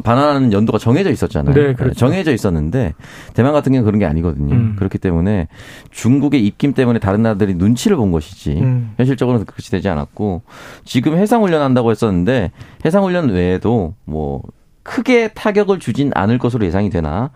반환하는 0.04 0.52
연도가 0.52 0.78
정해져 0.78 1.10
있었잖아요. 1.10 1.52
네, 1.52 1.74
그렇죠. 1.74 1.94
정해져 1.94 2.32
있었는데 2.32 2.94
대만 3.34 3.52
같은 3.52 3.72
경우는 3.72 3.84
그런 3.84 3.98
게 3.98 4.06
아니거든요. 4.06 4.54
음. 4.54 4.76
그렇기 4.78 4.98
때문에 4.98 5.48
중국의 5.90 6.46
입김 6.46 6.72
때문에 6.72 7.00
다른 7.00 7.22
나라들이 7.22 7.54
눈치를 7.54 7.96
본 7.96 8.12
것이지 8.12 8.52
음. 8.52 8.92
현실적으로는 8.96 9.44
그렇게 9.44 9.68
되지 9.68 9.88
않았고 9.88 10.42
지금 10.84 11.16
해상 11.16 11.42
훈련 11.42 11.62
한다고 11.62 11.90
했었는데 11.90 12.52
해상 12.84 13.02
훈련 13.02 13.30
외에도 13.30 13.94
뭐 14.04 14.42
크게 14.84 15.28
타격을 15.34 15.80
주진 15.80 16.12
않을 16.14 16.38
것으로 16.38 16.64
예상이 16.64 16.88
되나 16.88 17.30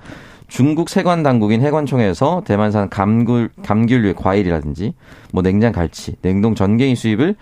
중국 0.50 0.88
세관 0.90 1.23
당국인 1.23 1.62
해관청에서 1.62 2.42
대만산 2.45 2.90
감귤 2.90 3.50
감귤류의 3.62 4.14
과일이라든지 4.14 4.95
뭐 5.33 5.42
냉장 5.42 5.73
갈치, 5.73 6.16
냉동 6.23 6.54
전갱이 6.54 6.97
수입을 6.97 7.37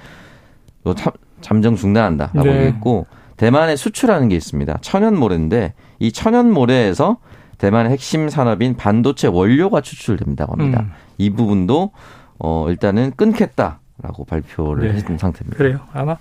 뭐 0.84 0.94
참, 0.94 1.12
잠정 1.40 1.74
중단한다라고 1.74 2.44
네. 2.44 2.56
얘기했고 2.56 3.06
대만에 3.38 3.76
수출하는 3.76 4.28
게 4.28 4.36
있습니다. 4.36 4.78
천연모래인데 4.82 5.74
이 5.98 6.12
천연모래에서 6.12 7.16
대만의 7.56 7.92
핵심 7.92 8.28
산업인 8.28 8.76
반도체 8.76 9.26
원료가 9.26 9.80
추출됩니다 9.80 10.46
합니다. 10.48 10.82
음. 10.82 10.92
이 11.16 11.30
부분도 11.30 11.92
어 12.38 12.66
일단은 12.68 13.12
끊겠다. 13.16 13.80
라고 14.00 14.24
발표를 14.24 14.88
네. 14.88 14.94
했던 14.94 15.18
상태입니다. 15.18 15.56
그래요. 15.56 15.80
아마 15.92 16.16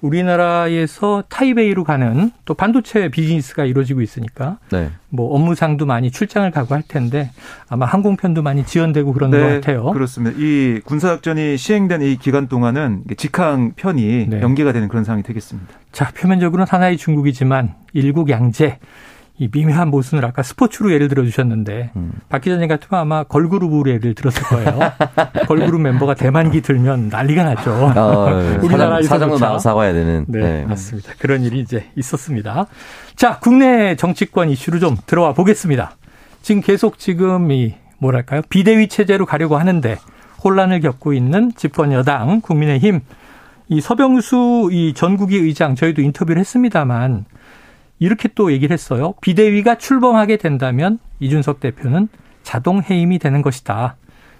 우리나라에서 0.00 1.24
타이베이로 1.28 1.84
가는 1.84 2.30
또 2.44 2.54
반도체 2.54 3.08
비즈니스가 3.08 3.64
이루어지고 3.64 4.00
있으니까 4.02 4.58
네. 4.70 4.90
뭐 5.08 5.34
업무상도 5.34 5.86
많이 5.86 6.10
출장을 6.10 6.50
가고 6.50 6.74
할 6.74 6.82
텐데 6.82 7.30
아마 7.68 7.86
항공편도 7.86 8.42
많이 8.42 8.64
지연되고 8.64 9.12
그런 9.12 9.30
네, 9.30 9.38
것 9.38 9.46
같아요. 9.46 9.90
그렇습니다. 9.90 10.36
이 10.38 10.80
군사작전이 10.84 11.56
시행된 11.56 12.02
이 12.02 12.16
기간 12.16 12.48
동안은 12.48 13.04
직항 13.16 13.72
편이 13.76 14.26
네. 14.28 14.40
연계가 14.40 14.72
되는 14.72 14.88
그런 14.88 15.04
상황이 15.04 15.22
되겠습니다. 15.22 15.68
자, 15.92 16.10
표면적으로는 16.12 16.66
하나의 16.70 16.96
중국이지만 16.96 17.74
일국 17.92 18.30
양제 18.30 18.78
이 19.40 19.48
미묘한 19.50 19.88
모순을 19.88 20.22
아까 20.26 20.42
스포츠로 20.42 20.92
예를 20.92 21.08
들어 21.08 21.24
주셨는데 21.24 21.92
음. 21.96 22.12
박 22.28 22.42
기자님 22.42 22.68
같으면 22.68 23.00
아마 23.00 23.24
걸그룹으로 23.24 23.90
예를 23.90 24.14
들었을 24.14 24.42
거예요. 24.42 24.78
걸그룹 25.48 25.80
멤버가 25.80 26.12
대만기 26.12 26.60
들면 26.60 27.08
난리가 27.08 27.44
났죠. 27.44 27.72
어, 27.72 28.28
우리나라에서 28.62 29.08
사장도 29.08 29.38
나와 29.38 29.58
사과해야 29.58 29.94
되는. 29.94 30.26
네, 30.28 30.40
네, 30.40 30.64
맞습니다. 30.66 31.14
그런 31.18 31.40
일이 31.42 31.58
이제 31.60 31.86
있었습니다. 31.96 32.66
자, 33.16 33.38
국내 33.38 33.96
정치권 33.96 34.50
이슈로 34.50 34.78
좀 34.78 34.98
들어와 35.06 35.32
보겠습니다. 35.32 35.96
지금 36.42 36.60
계속 36.60 36.98
지금 36.98 37.50
이 37.50 37.76
뭐랄까요 37.98 38.42
비대위 38.50 38.88
체제로 38.88 39.24
가려고 39.24 39.56
하는데 39.56 39.96
혼란을 40.44 40.80
겪고 40.80 41.14
있는 41.14 41.50
집권 41.56 41.92
여당 41.92 42.42
국민의힘 42.42 43.00
이 43.68 43.80
서병수 43.80 44.68
이 44.70 44.92
전국위 44.92 45.38
의장 45.38 45.76
저희도 45.76 46.02
인터뷰를 46.02 46.40
했습니다만 46.40 47.24
이렇게 48.00 48.28
또 48.34 48.50
얘기를 48.50 48.72
했어요. 48.72 49.14
비대위가 49.20 49.78
출범하게 49.78 50.38
된다면 50.38 50.98
이준석 51.20 51.60
대표는 51.60 52.08
자동 52.42 52.82
해임이 52.82 53.20
되는 53.20 53.42
것이다. 53.42 53.96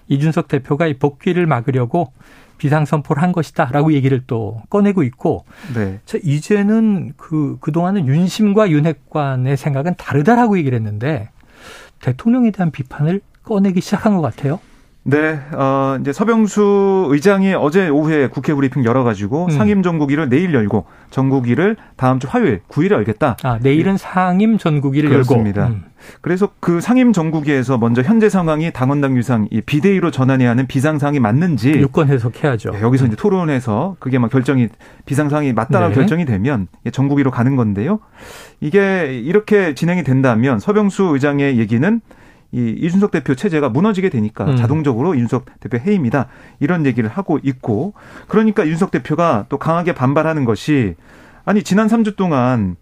이준석 0.08 0.48
대표가 0.48 0.88
이 0.88 0.94
복귀를 0.94 1.46
막으려고 1.46 2.12
비상선포를 2.58 3.22
한 3.22 3.32
것이다 3.32 3.70
라고 3.72 3.92
얘기를 3.92 4.22
또 4.26 4.60
꺼내고 4.68 5.02
있고 5.04 5.44
네. 5.74 6.00
자, 6.04 6.18
이제는 6.22 7.12
그 7.16 7.58
그동안은 7.60 8.06
윤심과 8.06 8.70
윤핵관의 8.70 9.56
생각은 9.56 9.94
다르다라고 9.96 10.58
얘기를 10.58 10.76
했는데 10.76 11.30
대통령에 12.00 12.50
대한 12.50 12.70
비판을 12.70 13.20
꺼내기 13.44 13.80
시작한 13.80 14.16
것 14.16 14.22
같아요. 14.22 14.58
네, 15.10 15.40
어, 15.52 15.98
이제 16.00 16.12
서병수 16.12 17.08
의장이 17.10 17.54
어제 17.54 17.88
오후에 17.88 18.28
국회 18.28 18.54
브리핑 18.54 18.84
열어가지고 18.84 19.46
음. 19.46 19.50
상임 19.50 19.82
전국위를 19.82 20.28
내일 20.28 20.54
열고 20.54 20.86
전국위를 21.10 21.76
다음 21.96 22.20
주 22.20 22.28
화요일 22.30 22.60
9일에 22.68 22.92
열겠다. 22.92 23.36
아, 23.42 23.58
내일은 23.60 23.96
상임 23.96 24.56
전국위를 24.56 25.10
그렇습니다. 25.10 25.62
열고. 25.62 25.74
음. 25.74 25.84
그래서 26.20 26.48
그 26.60 26.80
상임 26.80 27.12
전국위에서 27.12 27.76
먼저 27.76 28.02
현재 28.02 28.28
상황이 28.28 28.72
당원당 28.72 29.16
유상 29.16 29.48
이 29.50 29.60
비대위로 29.60 30.12
전환해야 30.12 30.48
하는 30.50 30.66
비상상이 30.66 31.18
맞는지 31.18 31.72
유권 31.72 32.08
해석해야죠. 32.08 32.70
네, 32.70 32.80
여기서 32.80 33.06
이제 33.06 33.16
토론해서 33.16 33.96
그게 33.98 34.18
막 34.18 34.30
결정이 34.30 34.68
비상상이 35.06 35.52
맞다라고 35.52 35.90
네. 35.90 35.94
결정이 35.96 36.24
되면 36.24 36.68
전국위로 36.92 37.32
가는 37.32 37.56
건데요. 37.56 37.98
이게 38.60 39.20
이렇게 39.22 39.74
진행이 39.74 40.04
된다면 40.04 40.60
서병수 40.60 41.02
의장의 41.14 41.58
얘기는 41.58 42.00
이 42.52 42.74
이준석 42.80 43.10
대표 43.12 43.34
체제가 43.34 43.68
무너지게 43.68 44.08
되니까 44.08 44.44
음. 44.44 44.56
자동적으로 44.56 45.14
이준석 45.14 45.46
대표 45.60 45.78
해임이다 45.78 46.26
이런 46.58 46.84
얘기를 46.84 47.08
하고 47.08 47.38
있고 47.42 47.94
그러니까 48.26 48.64
이준석 48.64 48.90
대표가 48.90 49.46
또 49.48 49.58
강하게 49.58 49.94
반발하는 49.94 50.44
것이 50.44 50.96
아니 51.44 51.62
지난 51.62 51.86
3주 51.86 52.16
동안 52.16 52.76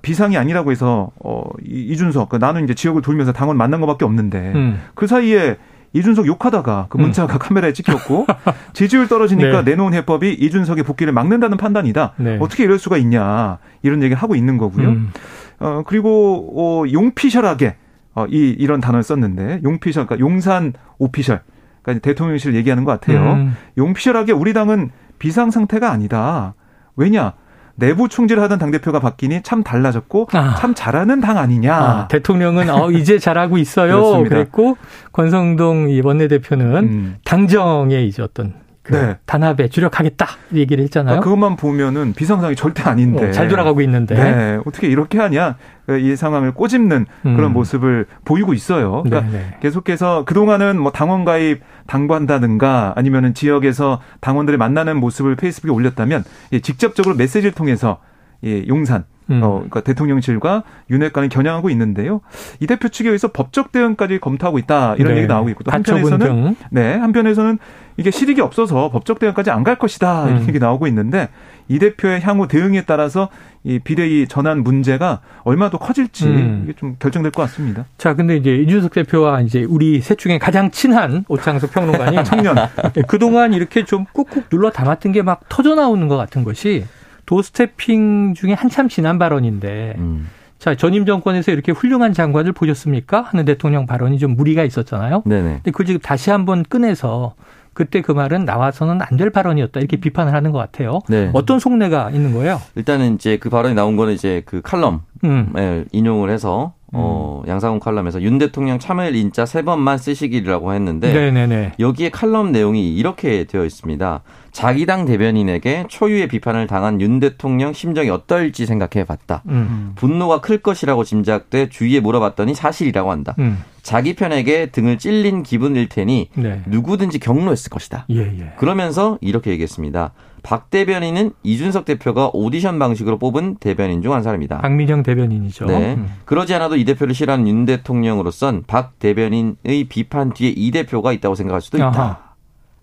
비상이 0.00 0.36
아니라고 0.36 0.70
해서 0.70 1.10
어 1.22 1.42
이준석 1.64 2.30
그 2.30 2.36
나는 2.36 2.64
이제 2.64 2.74
지역을 2.74 3.02
돌면서 3.02 3.32
당원 3.32 3.56
만난 3.56 3.80
것밖에 3.80 4.04
없는데 4.04 4.52
음. 4.54 4.80
그 4.94 5.06
사이에 5.06 5.56
이준석 5.92 6.26
욕하다가 6.26 6.86
그 6.88 6.96
문자가 6.96 7.34
음. 7.34 7.38
카메라에 7.42 7.72
찍혔고 7.72 8.26
지지율 8.72 9.08
떨어지니까 9.08 9.62
네. 9.62 9.72
내놓은 9.72 9.92
해법이 9.92 10.32
이준석의 10.32 10.84
복귀를 10.84 11.12
막는다는 11.12 11.58
판단이다. 11.58 12.14
네. 12.16 12.38
어떻게 12.40 12.64
이럴 12.64 12.78
수가 12.78 12.96
있냐 12.98 13.58
이런 13.82 14.02
얘기를 14.02 14.16
하고 14.16 14.34
있는 14.34 14.56
거고요. 14.56 14.88
음. 14.88 15.12
어 15.58 15.82
그리고 15.86 16.52
어 16.56 16.90
용피셜하게 16.90 17.76
어, 18.14 18.26
이, 18.26 18.54
이런 18.58 18.80
단어를 18.80 19.02
썼는데, 19.02 19.60
용피셜, 19.64 20.06
그러니까 20.06 20.24
용산 20.24 20.72
오피셜. 20.98 21.40
그러니까 21.82 22.02
대통령실 22.02 22.54
얘기하는 22.54 22.84
것 22.84 22.92
같아요. 22.92 23.32
음. 23.32 23.56
용피셜하게 23.76 24.32
우리 24.32 24.52
당은 24.52 24.90
비상 25.18 25.50
상태가 25.50 25.90
아니다. 25.90 26.54
왜냐? 26.96 27.34
내부 27.74 28.08
총질을 28.08 28.42
하던 28.42 28.58
당 28.58 28.70
대표가 28.70 29.00
바뀌니 29.00 29.42
참 29.42 29.62
달라졌고 29.62 30.28
아. 30.32 30.56
참 30.58 30.74
잘하는 30.74 31.20
당 31.20 31.38
아니냐. 31.38 31.74
아, 31.74 32.08
대통령은 32.08 32.70
어, 32.70 32.90
이제 32.92 33.18
잘하고 33.18 33.58
있어요. 33.58 34.22
그랬고 34.24 34.76
권성동 35.12 35.88
이 35.88 36.00
원내대표는 36.00 36.76
음. 36.76 37.16
당정에 37.24 38.02
이제 38.04 38.22
어떤 38.22 38.54
그 38.82 38.94
네. 38.94 39.16
단합에 39.26 39.68
주력하겠다 39.68 40.26
얘기를 40.54 40.82
했잖아요. 40.84 41.18
아, 41.18 41.20
그것만 41.20 41.56
보면은 41.56 42.14
비상상이 42.14 42.56
절대 42.56 42.82
아닌데 42.82 43.28
어, 43.28 43.30
잘 43.30 43.46
돌아가고 43.46 43.80
있는데 43.82 44.14
네. 44.16 44.60
어떻게 44.66 44.88
이렇게 44.88 45.18
하냐 45.18 45.56
이 46.00 46.16
상황을 46.16 46.52
꼬집는 46.52 47.06
음. 47.26 47.36
그런 47.36 47.52
모습을 47.52 48.06
보이고 48.24 48.54
있어요. 48.54 49.02
그러니까 49.04 49.30
네네. 49.30 49.56
계속해서 49.60 50.24
그 50.26 50.34
동안은 50.34 50.80
뭐 50.80 50.90
당원 50.90 51.24
가입 51.24 51.62
당부한다든가 51.86 52.94
아니면은 52.96 53.34
지역에서 53.34 54.00
당원들을 54.20 54.58
만나는 54.58 54.96
모습을 54.96 55.36
페이스북에 55.36 55.70
올렸다면 55.70 56.24
직접적으로 56.62 57.14
메시지를 57.14 57.52
통해서 57.52 57.98
예, 58.44 58.66
용산 58.66 59.04
음. 59.32 59.40
어, 59.42 59.48
그러니까 59.56 59.80
대통령실과 59.80 60.62
윤핵관이 60.90 61.28
겨냥하고 61.28 61.70
있는데요. 61.70 62.20
이 62.60 62.66
대표 62.66 62.88
측에 62.88 63.08
의해서 63.08 63.28
법적 63.32 63.72
대응까지 63.72 64.18
검토하고 64.20 64.58
있다 64.58 64.96
이런 64.96 65.12
네. 65.14 65.18
얘기 65.20 65.28
나오고 65.28 65.48
있고 65.50 65.64
또 65.64 65.70
한편에서는 65.72 66.56
네 66.70 66.96
한편에서는 66.96 67.58
이게 67.98 68.10
실익이 68.10 68.40
없어서 68.40 68.90
법적 68.90 69.18
대응까지 69.18 69.50
안 69.50 69.62
갈 69.62 69.76
것이다 69.76 70.24
이런 70.28 70.42
음. 70.42 70.48
얘기 70.48 70.58
나오고 70.58 70.86
있는데 70.88 71.28
이 71.68 71.78
대표의 71.78 72.20
향후 72.22 72.48
대응에 72.48 72.82
따라서 72.84 73.28
이 73.62 73.78
비대위 73.78 74.26
전환 74.26 74.64
문제가 74.64 75.20
얼마나 75.44 75.70
더 75.70 75.78
커질지 75.78 76.26
음. 76.26 76.62
이게 76.64 76.72
좀 76.72 76.96
결정될 76.98 77.30
것 77.30 77.42
같습니다. 77.42 77.84
자, 77.96 78.14
근데 78.14 78.36
이제 78.36 78.56
이준석 78.56 78.92
대표와 78.92 79.42
이제 79.42 79.62
우리 79.62 80.00
셋 80.00 80.18
중에 80.18 80.38
가장 80.38 80.72
친한 80.72 81.24
오창석 81.28 81.70
평론가님 81.70 82.24
청년 82.24 82.56
네, 82.56 83.02
그동안 83.06 83.52
이렇게 83.52 83.84
좀 83.84 84.04
꾹꾹 84.12 84.48
눌러 84.50 84.70
담았던 84.70 85.12
게 85.12 85.22
막 85.22 85.48
터져 85.48 85.76
나오는 85.76 86.08
것 86.08 86.16
같은 86.16 86.42
것이 86.42 86.84
도스태핑 87.32 88.34
중에 88.34 88.52
한참 88.52 88.90
지난 88.90 89.18
발언인데 89.18 89.94
음. 89.96 90.28
자, 90.58 90.74
전임 90.74 91.06
정권에서 91.06 91.50
이렇게 91.50 91.72
훌륭한 91.72 92.12
장관을 92.12 92.52
보셨습니까? 92.52 93.22
하는 93.22 93.46
대통령 93.46 93.86
발언이 93.86 94.18
좀 94.18 94.36
무리가 94.36 94.64
있었잖아요. 94.64 95.22
네네. 95.24 95.42
근데 95.54 95.70
그걸 95.70 95.86
지금 95.86 96.00
다시 96.02 96.30
한번 96.30 96.62
꺼내서 96.68 97.34
그때 97.72 98.02
그 98.02 98.12
말은 98.12 98.44
나와서는 98.44 99.00
안 99.00 99.16
될 99.16 99.30
발언이었다 99.30 99.80
이렇게 99.80 99.96
비판을 99.96 100.34
하는 100.34 100.52
것 100.52 100.58
같아요. 100.58 101.00
네. 101.08 101.30
어떤 101.32 101.58
속내가 101.58 102.10
있는 102.10 102.34
거예요? 102.34 102.60
일단은 102.74 103.14
이제 103.14 103.38
그 103.38 103.48
발언이 103.48 103.74
나온 103.74 103.96
거는 103.96 104.12
이제 104.12 104.42
그 104.44 104.60
칼럼에 104.60 104.98
음. 105.24 105.86
인용을 105.90 106.28
해서 106.28 106.74
어, 106.92 107.42
음. 107.46 107.48
양상훈 107.48 107.80
칼럼에서 107.80 108.20
윤 108.20 108.36
대통령 108.36 108.78
참여일 108.78 109.16
인자 109.16 109.46
세 109.46 109.62
번만 109.62 109.96
쓰시기라고 109.96 110.74
했는데 110.74 111.14
네네네. 111.14 111.72
여기에 111.80 112.10
칼럼 112.10 112.52
내용이 112.52 112.94
이렇게 112.94 113.44
되어 113.44 113.64
있습니다. 113.64 114.20
자기 114.52 114.84
당 114.84 115.06
대변인에게 115.06 115.86
초유의 115.88 116.28
비판을 116.28 116.66
당한 116.66 117.00
윤 117.00 117.18
대통령 117.20 117.72
심정이 117.72 118.10
어떨지 118.10 118.66
생각해 118.66 119.04
봤다. 119.04 119.42
음. 119.48 119.92
분노가 119.96 120.40
클 120.42 120.58
것이라고 120.58 121.04
짐작돼 121.04 121.70
주위에 121.70 122.00
물어봤더니 122.00 122.54
사실이라고 122.54 123.10
한다. 123.10 123.34
음. 123.38 123.64
자기 123.82 124.14
편에게 124.14 124.66
등을 124.66 124.98
찔린 124.98 125.42
기분일 125.42 125.88
테니 125.88 126.28
네. 126.34 126.62
누구든지 126.66 127.18
경로했을 127.18 127.70
것이다. 127.70 128.06
예, 128.10 128.18
예. 128.18 128.52
그러면서 128.58 129.18
이렇게 129.22 129.50
얘기했습니다. 129.50 130.12
박 130.42 130.70
대변인은 130.70 131.32
이준석 131.42 131.84
대표가 131.84 132.30
오디션 132.32 132.78
방식으로 132.78 133.18
뽑은 133.18 133.56
대변인 133.58 134.02
중 134.02 134.12
한 134.12 134.22
사람이다. 134.22 134.58
박민영 134.58 135.02
대변인이죠. 135.02 135.64
네. 135.66 135.94
음. 135.94 136.08
그러지 136.26 136.54
않아도 136.54 136.76
이 136.76 136.84
대표를 136.84 137.14
싫어하는 137.14 137.48
윤 137.48 137.64
대통령으로선 137.64 138.64
박 138.66 138.98
대변인의 138.98 139.84
비판 139.88 140.32
뒤에 140.34 140.52
이 140.54 140.70
대표가 140.70 141.12
있다고 141.12 141.34
생각할 141.34 141.60
수도 141.62 141.78
있다. 141.78 141.86
아하. 141.88 142.18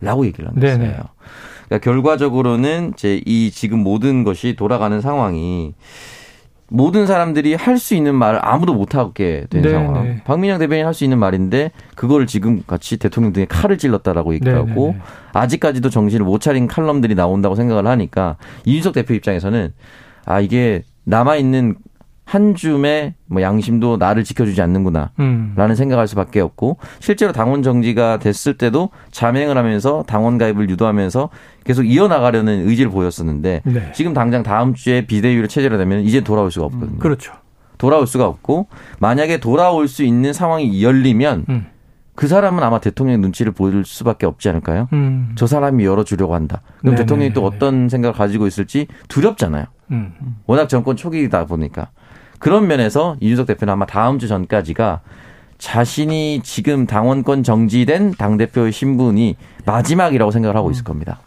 라고 0.01 0.25
얘기를 0.25 0.49
했어요. 0.55 1.03
그러니까 1.69 1.91
결과적으로는 1.91 2.93
이제 2.95 3.21
이 3.25 3.51
지금 3.51 3.79
모든 3.79 4.23
것이 4.23 4.55
돌아가는 4.58 4.99
상황이 4.99 5.73
모든 6.71 7.08
사람들이 7.08 7.55
할 7.55 7.79
수 7.79 7.95
있는 7.95 8.13
말을 8.15 8.39
아무도 8.43 8.73
못 8.73 8.93
하게 8.95 9.45
된 9.49 9.62
네, 9.63 9.69
상황. 9.71 10.03
네. 10.03 10.21
박민영 10.23 10.60
대변인 10.60 10.86
할 10.86 10.93
수 10.93 11.03
있는 11.03 11.17
말인데 11.17 11.71
그걸 11.95 12.27
지금 12.27 12.62
같이 12.67 12.97
대통령 12.97 13.34
등에 13.34 13.45
칼을 13.45 13.77
찔렀다라고 13.77 14.34
얘기하고 14.36 14.67
네, 14.67 14.73
네, 14.75 14.91
네, 14.91 14.99
아직까지도 15.34 15.89
정신을 15.89 16.25
못 16.25 16.41
차린 16.41 16.67
칼럼들이 16.67 17.15
나온다고 17.15 17.55
생각을 17.55 17.88
하니까 17.88 18.38
이준석 18.65 18.93
대표 18.93 19.13
입장에서는 19.13 19.73
아 20.25 20.41
이게 20.41 20.84
남아 21.05 21.38
있는 21.38 21.75
한 22.30 22.54
줌의 22.54 23.15
뭐 23.26 23.42
양심도 23.42 23.98
나를 23.98 24.24
지켜주지 24.24 24.62
않는구나. 24.62 25.10
음. 25.20 25.54
라는 25.56 25.74
생각할 25.74 26.08
수밖에 26.08 26.39
없고 26.42 26.78
실제로 27.00 27.32
당원 27.32 27.63
정지가 27.63 28.20
됐을 28.20 28.56
때도 28.56 28.92
자맹을 29.10 29.58
하면서 29.58 30.04
당원 30.06 30.38
가입을 30.38 30.70
유도하면서 30.70 31.32
계속 31.63 31.86
이어나가려는 31.86 32.68
의지를 32.68 32.92
보였었는데 32.92 33.63
네. 33.65 33.92
지금 33.96 34.13
당장 34.13 34.44
다음 34.44 34.76
주에 34.76 35.08
비대위로 35.08 35.48
체제로 35.48 35.80
되면 35.80 36.02
이제 36.02 36.22
돌아올 36.22 36.52
수가 36.52 36.68
없거든요. 36.68 36.98
음. 36.98 37.00
그렇죠. 37.00 37.34
돌아올 37.80 38.06
수가 38.06 38.28
없고 38.28 38.68
만약에 39.00 39.39
돌아올 39.39 39.88
수 39.88 40.04
있는 40.04 40.32
상황이 40.32 40.84
열리면 40.84 41.46
음. 41.50 41.65
그 42.13 42.28
사람은 42.28 42.62
아마 42.62 42.80
대통령의 42.80 43.18
눈치를 43.22 43.54
보일 43.54 43.84
수밖에 43.86 44.28
없지 44.28 44.50
않을까요? 44.50 44.88
음. 44.94 45.32
저 45.34 45.48
사람이 45.48 45.84
열어주려고 45.84 46.36
한다. 46.36 46.62
그럼 46.78 46.94
네네. 46.94 47.06
대통령이 47.06 47.34
또 47.34 47.44
어떤 47.44 47.89
생각을 47.89 48.13
가지고 48.13 48.46
있을지 48.46 48.86
두렵잖아요. 49.08 49.65
음. 49.89 50.13
워낙 50.46 50.70
정권 50.70 50.96
초기이다 50.96 51.48
보니까. 51.48 51.89
그런 52.39 52.67
면에서 52.67 53.15
이준석 53.19 53.47
대표는 53.47 53.73
아마 53.73 53.86
다음 53.86 54.17
주 54.17 54.28
전까지가 54.28 55.02
자신이 55.58 56.41
지금 56.43 56.88
당원권 56.88 57.43
정지된 57.43 58.15
당대표의 58.15 58.71
신분이 58.71 59.36
마지막이라고 59.65 60.32
생각을 60.32 60.56
하고 60.56 60.71
있을 60.71 60.84
겁니다. 60.84 61.19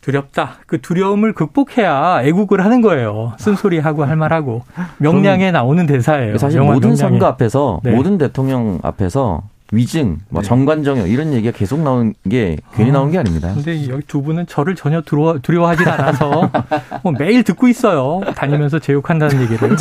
두렵다. 0.00 0.56
그 0.66 0.82
두려움을 0.82 1.32
극복해야 1.32 2.20
애국을 2.24 2.62
하는 2.62 2.82
거예요. 2.82 3.32
쓴소리하고 3.38 4.04
할 4.04 4.16
말하고 4.16 4.62
명량에 4.98 5.50
나오는 5.50 5.86
대사예요. 5.86 6.36
사실 6.36 6.60
모든 6.60 6.90
명량에. 6.90 6.96
선거 6.96 7.26
앞에서 7.26 7.80
네. 7.82 7.92
모든 7.92 8.18
대통령 8.18 8.80
앞에서 8.82 9.42
위증, 9.74 10.18
뭐 10.28 10.42
네. 10.42 10.48
정관정역 10.48 11.08
이런 11.10 11.32
얘기가 11.32 11.56
계속 11.56 11.80
나오는 11.80 12.14
게 12.28 12.56
괜히 12.74 12.90
나오는 12.92 13.10
게 13.12 13.18
아닙니다. 13.18 13.52
근데 13.54 13.88
여기 13.88 14.02
두 14.06 14.22
분은 14.22 14.46
저를 14.46 14.74
전혀 14.74 15.00
두려워, 15.02 15.38
두려워하지 15.38 15.84
않아서 15.88 16.50
뭐 17.02 17.12
매일 17.18 17.42
듣고 17.42 17.68
있어요. 17.68 18.20
다니면서 18.36 18.78
제욕한다는 18.78 19.42
얘기를. 19.42 19.76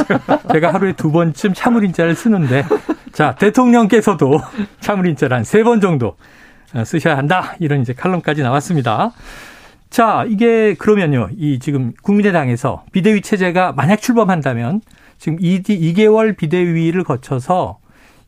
제가 0.52 0.74
하루에 0.74 0.94
두 0.94 1.12
번쯤 1.12 1.54
참을인자를 1.54 2.16
쓰는데 2.16 2.64
자 3.14 3.36
대통령께서도 3.36 4.40
참을인자를 4.80 5.36
한 5.38 5.44
세 5.44 5.64
번 5.64 5.80
정도 5.82 6.16
쓰셔야 6.86 7.18
한다. 7.18 7.54
이런 7.60 7.82
이제 7.82 7.94
칼럼까지 7.94 8.42
나왔습니다. 8.42 9.12
자, 9.92 10.26
이게 10.28 10.74
그러면요. 10.74 11.30
이 11.38 11.60
지금 11.60 11.94
국민의당에서 12.02 12.84
비대위 12.92 13.22
체제가 13.22 13.74
만약 13.74 14.02
출범한다면 14.02 14.82
지금 15.20 15.38
2, 15.40 15.62
2개월 15.62 16.36
비대위를 16.36 17.04
거쳐서 17.04 17.78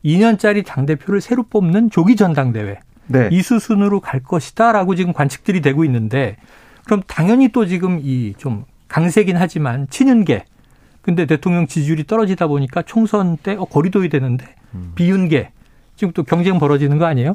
2년짜리 0.06 0.64
당대표를 0.64 1.20
새로 1.20 1.42
뽑는 1.42 1.90
조기 1.90 2.16
전당대회. 2.16 2.78
네. 3.08 3.28
이 3.30 3.42
수순으로 3.42 4.00
갈 4.00 4.20
것이다라고 4.20 4.94
지금 4.94 5.12
관측들이 5.12 5.60
되고 5.60 5.84
있는데 5.84 6.36
그럼 6.84 7.02
당연히 7.06 7.48
또 7.48 7.66
지금 7.66 8.00
이 8.02 8.34
좀 8.38 8.64
강세긴 8.88 9.36
하지만 9.36 9.88
친윤계 9.90 10.44
근데 11.02 11.26
대통령 11.26 11.66
지지율이 11.66 12.04
떨어지다 12.04 12.46
보니까 12.46 12.82
총선 12.82 13.36
때 13.36 13.54
어, 13.58 13.64
거리둬야 13.64 14.08
되는데 14.08 14.46
음. 14.74 14.92
비윤계 14.94 15.50
지금 15.96 16.12
또 16.12 16.22
경쟁 16.22 16.58
벌어지는 16.58 16.98
거 16.98 17.04
아니에요? 17.06 17.34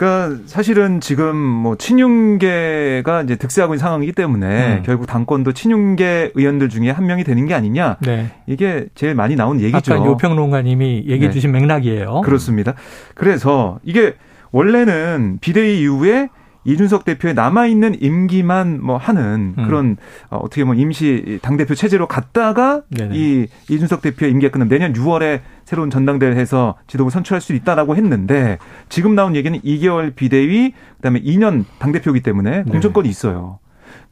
그러니까 0.00 0.38
사실은 0.46 0.98
지금 1.02 1.36
뭐 1.36 1.76
친윤계가 1.76 3.22
이제 3.22 3.36
득세하고 3.36 3.74
있는 3.74 3.80
상황이기 3.80 4.12
때문에 4.12 4.78
음. 4.78 4.82
결국 4.82 5.06
당권도 5.06 5.52
친윤계 5.52 6.32
의원들 6.34 6.70
중에 6.70 6.88
한 6.88 7.04
명이 7.04 7.22
되는 7.22 7.44
게 7.44 7.52
아니냐. 7.52 7.98
네. 8.00 8.30
이게 8.46 8.86
제일 8.94 9.14
많이 9.14 9.36
나온 9.36 9.60
얘기죠. 9.60 9.92
아까 9.92 10.06
요평론가님이 10.06 11.04
얘기해 11.06 11.28
네. 11.28 11.30
주신 11.30 11.52
맥락이에요. 11.52 12.22
그렇습니다. 12.22 12.74
그래서 13.14 13.78
이게 13.82 14.14
원래는 14.52 15.36
비대위 15.42 15.82
이후에 15.82 16.30
이준석 16.64 17.04
대표의 17.04 17.34
남아있는 17.34 18.02
임기만 18.02 18.82
뭐 18.82 18.96
하는 18.96 19.54
음. 19.56 19.64
그런 19.64 19.96
어, 20.28 20.38
어떻게 20.38 20.64
보면 20.64 20.78
임시 20.78 21.38
당대표 21.42 21.74
체제로 21.74 22.06
갔다가 22.06 22.82
네네. 22.90 23.16
이 23.16 23.46
이준석 23.68 24.02
대표의 24.02 24.32
임기가 24.32 24.52
끝나면 24.52 24.68
내년 24.68 24.92
6월에 24.92 25.40
새로운 25.64 25.90
전당대회를 25.90 26.36
해서 26.36 26.76
지도부 26.86 27.10
선출할 27.10 27.40
수 27.40 27.54
있다라고 27.54 27.96
했는데 27.96 28.58
지금 28.88 29.14
나온 29.14 29.36
얘기는 29.36 29.58
2개월 29.60 30.14
비대위 30.14 30.74
그다음에 30.96 31.20
2년 31.22 31.64
당대표이기 31.78 32.22
때문에 32.22 32.64
네. 32.64 32.70
공천권이 32.70 33.08
있어요. 33.08 33.58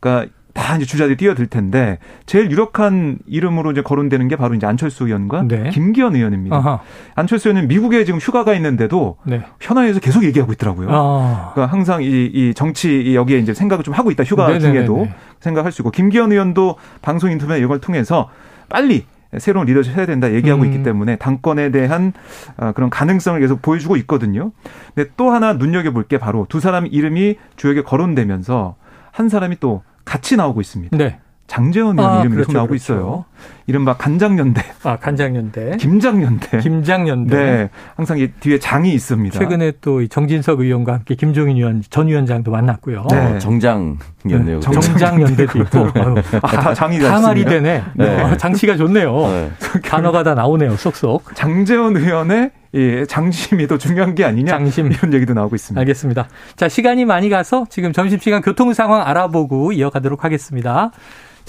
그러니까 0.00 0.32
다 0.58 0.74
이제 0.74 0.84
주자들이 0.84 1.16
뛰어들 1.16 1.46
텐데 1.46 1.98
제일 2.26 2.50
유력한 2.50 3.18
이름으로 3.26 3.70
이제 3.70 3.80
거론되는 3.80 4.26
게 4.26 4.34
바로 4.34 4.54
이제 4.54 4.66
안철수 4.66 5.06
의원과 5.06 5.44
네. 5.46 5.70
김기현 5.70 6.16
의원입니다. 6.16 6.56
아하. 6.56 6.80
안철수 7.14 7.48
의원은 7.48 7.68
미국에 7.68 8.04
지금 8.04 8.18
휴가가 8.18 8.54
있는데도 8.54 9.18
네. 9.24 9.42
현안에서 9.60 10.00
계속 10.00 10.24
얘기하고 10.24 10.52
있더라고요. 10.52 10.88
아. 10.90 11.52
그러니까 11.54 11.72
항상 11.72 12.02
이, 12.02 12.06
이 12.06 12.54
정치 12.54 13.14
여기에 13.14 13.38
이제 13.38 13.54
생각을 13.54 13.84
좀 13.84 13.94
하고 13.94 14.10
있다. 14.10 14.24
휴가 14.24 14.48
네네네네. 14.48 14.72
중에도 14.72 15.08
생각할 15.38 15.70
수 15.70 15.82
있고 15.82 15.92
김기현 15.92 16.32
의원도 16.32 16.74
방송 17.02 17.30
인터뷰 17.30 17.54
이런 17.54 17.68
걸 17.68 17.80
통해서 17.80 18.28
빨리 18.68 19.06
새로운 19.38 19.66
리더십 19.66 19.96
해야 19.96 20.06
된다 20.06 20.32
얘기하고 20.32 20.62
음. 20.62 20.66
있기 20.66 20.82
때문에 20.82 21.16
당권에 21.16 21.70
대한 21.70 22.12
어, 22.56 22.72
그런 22.72 22.90
가능성을 22.90 23.38
계속 23.38 23.62
보여주고 23.62 23.96
있거든요. 23.98 24.50
근데 24.94 25.08
또 25.16 25.30
하나 25.30 25.52
눈여겨볼 25.52 26.08
게 26.08 26.18
바로 26.18 26.46
두 26.48 26.58
사람 26.58 26.86
이름이 26.86 27.36
주역에 27.56 27.82
거론되면서 27.82 28.74
한 29.12 29.28
사람이 29.28 29.56
또 29.60 29.82
같이 30.08 30.36
나오고 30.36 30.60
있습니다. 30.62 30.96
네. 30.96 31.18
장재원 31.46 31.98
의원 31.98 32.14
아, 32.16 32.20
이름이 32.20 32.34
그렇죠, 32.34 32.48
계속 32.48 32.56
나오고 32.56 32.68
그렇죠. 32.68 32.94
있어요. 32.94 33.24
이른바 33.68 33.98
간장연대. 33.98 34.62
아, 34.82 34.96
간장연대. 34.96 35.76
김장연대. 35.76 36.58
김장연대. 36.60 37.36
네. 37.36 37.70
항상 37.96 38.18
이 38.18 38.28
뒤에 38.28 38.58
장이 38.58 38.94
있습니다. 38.94 39.38
최근에 39.38 39.72
또 39.82 40.06
정진석 40.08 40.60
의원과 40.60 40.94
함께 40.94 41.14
김종인 41.14 41.58
의원 41.58 41.82
전 41.90 42.08
위원장도 42.08 42.50
만났고요. 42.50 43.04
네. 43.10 43.18
어, 43.18 43.38
정장연대요. 43.38 44.60
네. 44.60 44.60
정장연대도 44.60 45.58
있고. 45.60 45.88
아, 46.40 46.48
다 46.48 46.72
장이 46.72 46.98
다 46.98 47.20
말이 47.20 47.44
되네. 47.44 47.84
네. 47.94 48.22
어, 48.22 48.36
장치가 48.38 48.74
좋네요. 48.74 49.14
네. 49.14 49.50
단어가 49.84 50.22
다 50.22 50.34
나오네요. 50.34 50.74
쏙쏙. 50.76 51.34
장재원 51.34 51.94
의원의 51.94 52.50
예, 52.72 53.04
장심이 53.04 53.66
더 53.66 53.76
중요한 53.76 54.14
게 54.14 54.24
아니냐. 54.24 54.50
장심. 54.50 54.90
이런 54.90 55.12
얘기도 55.12 55.34
나오고 55.34 55.56
있습니다. 55.56 55.78
알겠습니다. 55.78 56.28
자, 56.56 56.70
시간이 56.70 57.04
많이 57.04 57.28
가서 57.28 57.66
지금 57.68 57.92
점심시간 57.92 58.40
교통 58.40 58.72
상황 58.72 59.06
알아보고 59.06 59.72
이어가도록 59.72 60.24
하겠습니다. 60.24 60.90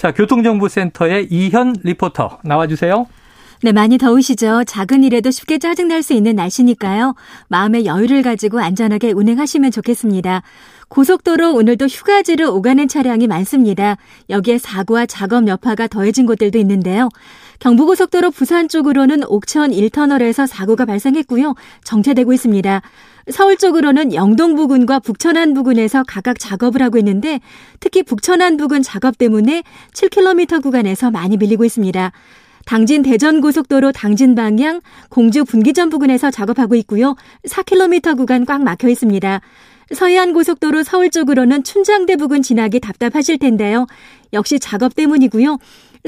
자, 0.00 0.12
교통정보센터의 0.12 1.26
이현 1.28 1.74
리포터 1.84 2.09
나와주세요. 2.42 3.06
네, 3.62 3.72
많이 3.72 3.98
더우시죠? 3.98 4.64
작은 4.64 5.04
일에도 5.04 5.30
쉽게 5.30 5.58
짜증날 5.58 6.02
수 6.02 6.14
있는 6.14 6.34
날씨니까요. 6.34 7.14
마음의 7.48 7.84
여유를 7.84 8.22
가지고 8.22 8.58
안전하게 8.58 9.12
운행하시면 9.12 9.70
좋겠습니다. 9.70 10.42
고속도로 10.88 11.54
오늘도 11.54 11.86
휴가지를 11.86 12.46
오가는 12.46 12.88
차량이 12.88 13.26
많습니다. 13.26 13.98
여기에 14.30 14.56
사고와 14.56 15.04
작업 15.04 15.46
여파가 15.46 15.88
더해진 15.88 16.24
곳들도 16.24 16.58
있는데요. 16.58 17.10
경부고속도로 17.60 18.30
부산 18.30 18.68
쪽으로는 18.68 19.22
옥천 19.26 19.70
1터널에서 19.70 20.46
사고가 20.46 20.86
발생했고요. 20.86 21.54
정체되고 21.84 22.32
있습니다. 22.32 22.82
서울 23.30 23.56
쪽으로는 23.56 24.14
영동 24.14 24.56
부근과 24.56 24.98
북천안 24.98 25.54
부근에서 25.54 26.02
각각 26.08 26.38
작업을 26.38 26.82
하고 26.82 26.98
있는데 26.98 27.40
특히 27.78 28.02
북천안 28.02 28.56
부근 28.56 28.82
작업 28.82 29.18
때문에 29.18 29.62
7km 29.92 30.62
구간에서 30.62 31.10
많이 31.10 31.36
밀리고 31.36 31.64
있습니다. 31.64 32.12
당진 32.64 33.02
대전 33.02 33.40
고속도로 33.40 33.92
당진 33.92 34.34
방향 34.34 34.80
공주 35.08 35.44
분기점 35.44 35.90
부근에서 35.90 36.30
작업하고 36.30 36.74
있고요. 36.76 37.14
4km 37.46 38.16
구간 38.16 38.46
꽉 38.46 38.62
막혀 38.62 38.88
있습니다. 38.88 39.40
서해안 39.94 40.32
고속도로 40.32 40.82
서울 40.84 41.10
쪽으로는 41.10 41.64
춘장대 41.64 42.16
부근 42.16 42.42
지나기 42.42 42.80
답답하실 42.80 43.38
텐데요. 43.38 43.86
역시 44.32 44.58
작업 44.60 44.94
때문이고요. 44.94 45.58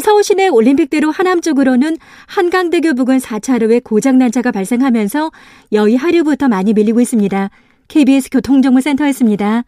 서울 0.01 0.25
시내 0.25 0.49
올림픽대로 0.49 1.11
하남 1.11 1.41
쪽으로는 1.41 1.99
한강대교 2.27 2.95
부근 2.95 3.19
4차로에 3.19 3.83
고장난 3.83 4.31
차가 4.31 4.51
발생하면서 4.53 5.31
여의 5.73 5.97
하류부터 5.97 6.49
많이 6.49 6.73
밀리고 6.73 7.01
있습니다. 7.01 7.51
KBS 7.89 8.31
교통정보센터였습니다. 8.31 9.65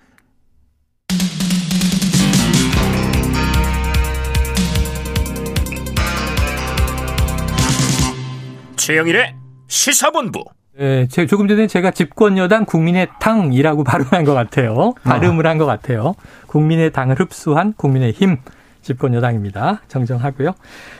최영일의 8.76 9.34
시사본부. 9.68 10.44
네, 10.76 11.06
조금 11.06 11.46
전에 11.46 11.66
제가 11.68 11.92
집권여당 11.92 12.64
국민의당이라고 12.64 13.84
발음한 13.84 14.24
것 14.24 14.34
같아요. 14.34 14.94
발음을 15.04 15.46
한 15.46 15.58
것 15.58 15.66
같아요. 15.66 16.14
국민의당을 16.48 17.20
흡수한 17.20 17.72
국민의힘. 17.74 18.38
집권 18.82 19.14
여당입니다. 19.14 19.80
정정하고요. 19.88 20.52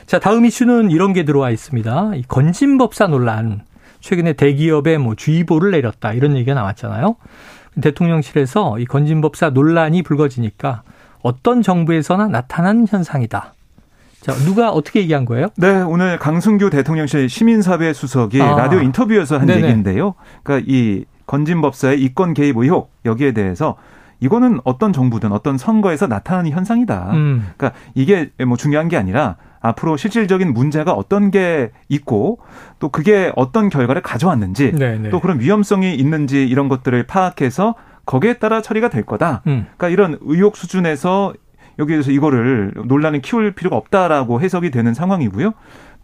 자, 0.07 0.17
다음 0.17 0.45
이슈는 0.45 0.89
이런 0.89 1.13
게 1.13 1.23
들어와 1.23 1.51
있습니다. 1.51 2.13
이 2.15 2.23
건진법사 2.27 3.07
논란. 3.07 3.61
최근에 3.99 4.33
대기업에 4.33 4.97
뭐 4.97 5.13
주의보를 5.15 5.71
내렸다 5.71 6.13
이런 6.13 6.35
얘기가 6.35 6.55
나왔잖아요. 6.55 7.15
대통령실에서 7.81 8.79
이 8.79 8.85
건진법사 8.85 9.51
논란이 9.51 10.01
불거지니까 10.01 10.81
어떤 11.21 11.61
정부에서나 11.61 12.27
나타난 12.27 12.87
현상이다. 12.89 13.53
자, 14.25 14.33
누가 14.43 14.71
어떻게 14.71 15.01
얘기한 15.01 15.23
거예요? 15.23 15.49
네, 15.55 15.81
오늘 15.81 16.17
강승규 16.17 16.71
대통령실 16.71 17.29
시민사회 17.29 17.93
수석이 17.93 18.41
아. 18.41 18.55
라디오 18.55 18.79
인터뷰에서 18.79 19.37
한 19.37 19.45
네네. 19.45 19.61
얘기인데요. 19.61 20.15
그러니까 20.41 20.65
이 20.67 21.05
건진법사의 21.27 22.01
이권 22.01 22.33
개입 22.33 22.57
의혹 22.57 22.91
여기에 23.05 23.33
대해서 23.33 23.75
이거는 24.19 24.61
어떤 24.63 24.93
정부든 24.93 25.31
어떤 25.31 25.59
선거에서 25.59 26.07
나타나는 26.07 26.49
현상이다. 26.49 27.11
음. 27.13 27.47
그러니까 27.55 27.79
이게 27.93 28.31
뭐 28.47 28.57
중요한 28.57 28.87
게 28.87 28.97
아니라 28.97 29.35
앞으로 29.59 29.95
실질적인 29.95 30.55
문제가 30.55 30.93
어떤 30.93 31.29
게 31.29 31.69
있고 31.89 32.39
또 32.79 32.89
그게 32.89 33.31
어떤 33.35 33.69
결과를 33.69 34.01
가져왔는지 34.01 34.71
네네. 34.71 34.97
네. 34.97 35.09
또 35.11 35.19
그런 35.19 35.39
위험성이 35.39 35.93
있는지 35.93 36.47
이런 36.47 36.67
것들을 36.67 37.03
파악해서 37.03 37.75
거기에 38.07 38.33
따라 38.39 38.63
처리가 38.63 38.89
될 38.89 39.03
거다. 39.03 39.43
음. 39.45 39.67
그러니까 39.77 39.89
이런 39.89 40.17
의혹 40.21 40.57
수준에서 40.57 41.33
여기에서 41.79 42.11
이거를 42.11 42.73
논란을 42.85 43.21
키울 43.21 43.51
필요가 43.51 43.75
없다라고 43.75 44.41
해석이 44.41 44.71
되는 44.71 44.93
상황이고요. 44.93 45.53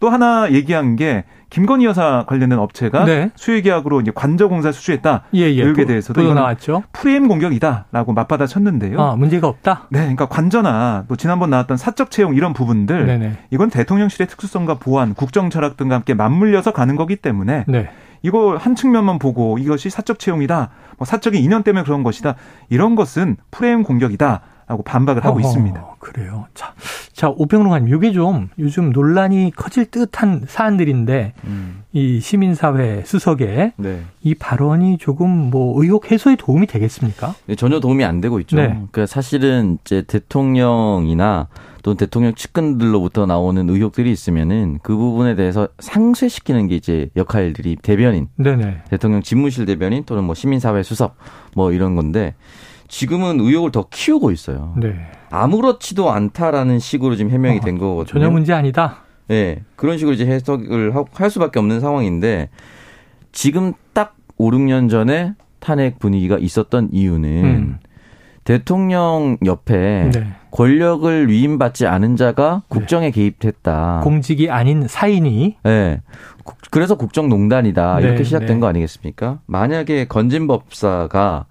또 0.00 0.10
하나 0.10 0.50
얘기한 0.50 0.96
게 0.96 1.24
김건희 1.50 1.84
여사 1.84 2.24
관련된 2.26 2.58
업체가 2.58 3.04
네. 3.04 3.30
수의계약으로 3.36 4.00
이제 4.00 4.10
관저공사 4.12 4.72
수주했다. 4.72 5.24
예, 5.34 5.42
예. 5.42 5.62
의혹에 5.62 5.84
대해서도 5.84 6.20
이건 6.22 6.34
나왔죠. 6.34 6.82
프레임 6.92 7.28
공격이다라고 7.28 8.12
맞받아 8.12 8.46
쳤는데요. 8.46 9.00
아, 9.00 9.14
문제가 9.14 9.46
없다. 9.46 9.86
네, 9.90 10.00
그러니까 10.00 10.26
관저나 10.26 11.04
또 11.06 11.14
지난번 11.14 11.50
나왔던 11.50 11.76
사적 11.76 12.10
채용 12.10 12.34
이런 12.34 12.52
부분들 12.52 13.06
네네. 13.06 13.38
이건 13.50 13.70
대통령실의 13.70 14.26
특수성과 14.26 14.74
보안, 14.74 15.14
국정 15.14 15.50
철학 15.50 15.76
등과 15.76 15.94
함께 15.94 16.14
맞물려서 16.14 16.72
가는 16.72 16.96
거기 16.96 17.14
때문에 17.14 17.66
네. 17.68 17.88
이거 18.22 18.56
한 18.56 18.74
측면만 18.74 19.20
보고 19.20 19.58
이것이 19.58 19.88
사적 19.88 20.18
채용이다, 20.18 20.70
뭐 20.98 21.04
사적인 21.04 21.40
인연 21.40 21.62
때문에 21.62 21.84
그런 21.84 22.02
것이다 22.02 22.34
이런 22.70 22.96
것은 22.96 23.36
프레임 23.52 23.84
공격이다. 23.84 24.40
하고 24.66 24.82
반박을 24.82 25.24
하고 25.24 25.38
어허, 25.38 25.48
있습니다. 25.48 25.96
그래요. 25.98 26.46
자, 26.54 26.74
자 27.12 27.28
오평론가님, 27.28 27.94
이게 27.94 28.12
좀 28.12 28.48
요즘 28.58 28.90
논란이 28.90 29.52
커질 29.56 29.86
듯한 29.86 30.44
사안들인데 30.46 31.34
음. 31.44 31.82
이 31.92 32.20
시민사회 32.20 33.02
수석의 33.04 33.72
네. 33.76 34.00
이 34.22 34.34
발언이 34.34 34.98
조금 34.98 35.28
뭐 35.50 35.80
의혹 35.82 36.10
해소에 36.10 36.36
도움이 36.36 36.66
되겠습니까? 36.66 37.34
네, 37.46 37.54
전혀 37.54 37.80
도움이 37.80 38.04
안 38.04 38.20
되고 38.20 38.40
있죠. 38.40 38.56
네. 38.56 38.68
그러니까 38.68 39.06
사실은 39.06 39.78
이제 39.84 40.02
대통령이나 40.02 41.48
또는 41.82 41.96
대통령 41.96 42.34
측근들로부터 42.34 43.26
나오는 43.26 43.68
의혹들이 43.68 44.10
있으면은 44.10 44.78
그 44.82 44.96
부분에 44.96 45.34
대해서 45.34 45.68
상쇄시키는 45.80 46.68
게 46.68 46.76
이제 46.76 47.10
역할들이 47.16 47.76
대변인, 47.82 48.28
네네. 48.36 48.84
대통령 48.88 49.20
집무실 49.20 49.66
대변인 49.66 50.04
또는 50.04 50.24
뭐 50.24 50.34
시민사회 50.34 50.82
수석 50.82 51.16
뭐 51.54 51.72
이런 51.72 51.96
건데 51.96 52.34
지금은 52.92 53.40
의혹을 53.40 53.72
더 53.72 53.86
키우고 53.88 54.32
있어요. 54.32 54.74
네. 54.76 54.94
아무렇지도 55.30 56.10
않다라는 56.10 56.78
식으로 56.78 57.16
지금 57.16 57.30
해명이 57.30 57.56
어, 57.56 57.60
된 57.62 57.78
거거든요. 57.78 58.12
전혀 58.12 58.30
문제 58.30 58.52
아니다. 58.52 58.98
네. 59.28 59.62
그런 59.76 59.96
식으로 59.96 60.14
이제 60.14 60.26
해석을 60.26 60.92
할 61.14 61.30
수밖에 61.30 61.58
없는 61.58 61.80
상황인데 61.80 62.50
지금 63.32 63.72
딱 63.94 64.14
5, 64.36 64.50
6년 64.50 64.90
전에 64.90 65.32
탄핵 65.58 66.00
분위기가 66.00 66.36
있었던 66.36 66.90
이유는 66.92 67.44
음. 67.44 67.78
대통령 68.44 69.38
옆에 69.42 70.10
네. 70.12 70.26
권력을 70.50 71.30
위임받지 71.30 71.86
않은 71.86 72.16
자가 72.16 72.56
네. 72.56 72.60
국정에 72.68 73.06
네. 73.06 73.10
개입했다. 73.10 74.02
공직이 74.04 74.50
아닌 74.50 74.86
사인이. 74.86 75.56
네. 75.62 76.02
그래서 76.70 76.96
국정농단이다. 76.96 78.00
이렇게 78.00 78.18
네, 78.18 78.24
시작된 78.24 78.48
네. 78.48 78.60
거 78.60 78.66
아니겠습니까? 78.66 79.38
만약에 79.46 80.08
건진법사가 80.08 81.46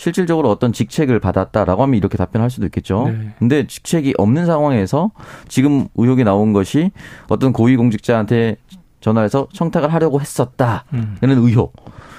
실질적으로 0.00 0.48
어떤 0.50 0.72
직책을 0.72 1.20
받았다라고 1.20 1.82
하면 1.82 1.94
이렇게 1.94 2.16
답변할 2.16 2.48
수도 2.48 2.64
있겠죠. 2.64 3.08
네. 3.08 3.34
근데 3.38 3.66
직책이 3.66 4.14
없는 4.16 4.46
상황에서 4.46 5.10
지금 5.46 5.88
의혹이 5.94 6.24
나온 6.24 6.54
것이 6.54 6.90
어떤 7.28 7.52
고위공직자한테 7.52 8.56
전화해서 9.00 9.48
청탁을 9.52 9.92
하려고 9.92 10.18
했었다. 10.18 10.84
음. 10.94 11.18
의혹. 11.20 11.74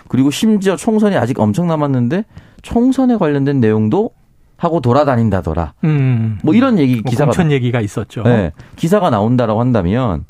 그리고 0.09 0.29
심지어 0.29 0.75
총선이 0.75 1.17
아직 1.17 1.39
엄청 1.39 1.67
남았는데 1.67 2.25
총선에 2.61 3.17
관련된 3.17 3.59
내용도 3.59 4.11
하고 4.57 4.79
돌아다닌다더라. 4.79 5.73
음. 5.83 6.37
뭐 6.43 6.53
이런 6.53 6.77
얘기 6.77 7.01
뭐 7.01 7.09
기사가 7.09 7.31
공천 7.31 7.51
얘기가 7.51 7.81
있었죠. 7.81 8.21
네. 8.21 8.51
기사가 8.75 9.09
나온다라고 9.09 9.59
한다면 9.59 10.25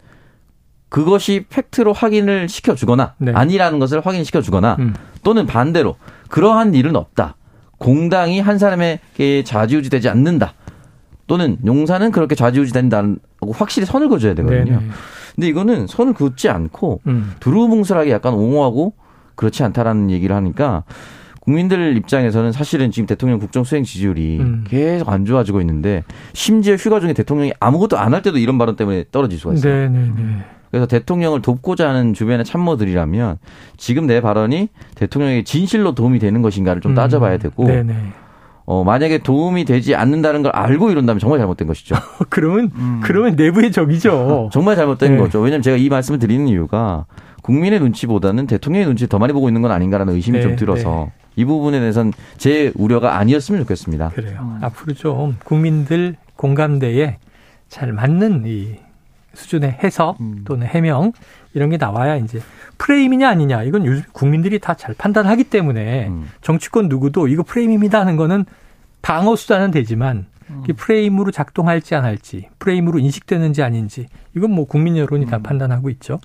그것이 0.88 1.46
팩트로 1.50 1.92
확인을 1.92 2.48
시켜주거나 2.48 3.16
네. 3.18 3.34
아니라는 3.34 3.80
것을 3.80 4.00
확인시켜 4.00 4.42
주거나 4.42 4.78
음. 4.80 4.94
또는 5.22 5.46
반대로 5.46 5.98
그러한 6.30 6.74
일은 6.74 6.96
없다. 6.96 7.36
공당이 7.82 8.40
한 8.40 8.60
사람에게 8.60 9.44
좌지우지되지 9.44 10.08
않는다. 10.08 10.54
또는 11.26 11.58
용사는 11.66 12.12
그렇게 12.12 12.36
좌지우지된다고 12.36 13.18
확실히 13.54 13.88
선을 13.88 14.08
그어줘야 14.08 14.36
되거든요. 14.36 14.80
네네. 14.80 14.88
근데 15.34 15.48
이거는 15.48 15.88
선을 15.88 16.14
긋지 16.14 16.50
않고 16.50 17.02
음. 17.08 17.32
두루뭉술하게 17.40 18.12
약간 18.12 18.34
옹호하고 18.34 18.94
그렇지 19.36 19.64
않다라는 19.64 20.12
얘기를 20.12 20.36
하니까 20.36 20.84
국민들 21.40 21.98
입장에서는 21.98 22.52
사실은 22.52 22.92
지금 22.92 23.08
대통령 23.08 23.40
국정 23.40 23.64
수행 23.64 23.84
지지율이 23.84 24.38
음. 24.42 24.64
계속 24.68 25.10
안 25.10 25.26
좋아지고 25.26 25.60
있는데 25.62 26.04
심지어 26.34 26.76
휴가 26.76 27.00
중에 27.00 27.14
대통령이 27.14 27.54
아무것도 27.60 27.98
안 27.98 28.14
할 28.14 28.22
때도 28.22 28.38
이런 28.38 28.60
발언 28.60 28.76
때문에 28.76 29.06
떨어질 29.12 29.40
수가 29.40 29.56
있어요. 29.56 29.74
네네네. 29.90 30.46
그래서 30.72 30.88
대통령을 30.88 31.42
돕고자 31.42 31.90
하는 31.90 32.14
주변의 32.14 32.46
참모들이라면 32.46 33.38
지금 33.78 34.08
내 34.08 34.22
발언이 34.22 34.70
대통령에게 34.96 35.44
진실로 35.44 35.94
도움이 35.94 36.20
되는 36.20 36.42
것인가를 36.42 36.82
좀 36.82 36.94
음. 36.94 36.96
따져봐야 36.96 37.38
되고 37.38 37.68
네네. 37.68 37.94
어, 38.66 38.86
만약에 38.86 39.18
도움이 39.18 39.66
되지 39.66 39.96
않는다는 39.96 40.44
걸 40.44 40.54
알고 40.56 40.92
이런다면 40.92 41.20
정말 41.20 41.40
잘못된 41.40 41.68
것이죠. 41.68 41.96
그러면, 42.30 42.72
음. 42.76 43.02
그러면 43.04 43.36
내부의 43.36 43.72
적이죠. 43.72 44.50
정말 44.54 44.78
잘못된 44.78 45.14
네. 45.14 45.18
거죠. 45.18 45.42
왜냐하면 45.42 45.62
제가 45.62 45.76
이 45.76 45.90
말씀을 45.90 46.20
드리는 46.20 46.48
이유가 46.48 47.06
국민의 47.42 47.80
눈치보다는 47.80 48.48
대통령의 48.48 48.86
눈치 48.86 49.10
더 49.10 49.20
많이 49.20 49.34
보고 49.34 49.50
있는 49.50 49.62
건 49.62 49.72
아닌가라는 49.72 50.14
의심이 50.14 50.38
네, 50.38 50.44
좀 50.44 50.56
들어서 50.56 51.10
네. 51.10 51.22
이 51.36 51.46
부분에 51.46 51.80
대해서는 51.80 52.14
제 52.38 52.72
우려가 52.76 53.18
아니었으면 53.18 53.62
좋겠습니다. 53.62 54.10
그래요. 54.10 54.40
음. 54.42 54.64
앞으로 54.64 54.94
좀 54.94 55.36
국민들 55.44 56.16
공감대에 56.38 57.18
잘 57.68 57.92
맞는 57.92 58.44
이 58.46 58.76
수준의 59.34 59.80
해석 59.84 60.20
음. 60.20 60.44
또는 60.46 60.68
해명 60.68 61.14
이런 61.54 61.70
게 61.70 61.78
나와야 61.78 62.16
이제 62.18 62.42
프레임이냐 62.78 63.30
아니냐 63.30 63.64
이건 63.64 63.86
요즘 63.86 64.04
국민들이 64.12 64.60
다 64.60 64.74
잘 64.74 64.96
판단하기 64.96 65.44
때문에 65.46 66.08
음. 66.08 66.30
정치권 66.42 66.88
누구도 66.90 67.28
이거 67.28 67.44
프레임입니다 67.44 68.00
하는 68.00 68.16
거는 68.16 68.46
방어 69.02 69.36
수단은 69.36 69.70
되지만 69.72 70.26
음. 70.50 70.64
프레임으로 70.76 71.32
작동할지 71.32 71.94
안 71.94 72.04
할지 72.04 72.50
프레임으로 72.60 73.00
인식되는지 73.00 73.62
아닌지 73.62 74.08
이건 74.36 74.52
뭐 74.52 74.66
국민 74.66 74.98
여론이 74.98 75.28
다 75.28 75.38
음. 75.38 75.44
판단하고 75.44 75.90
있죠. 75.92 76.20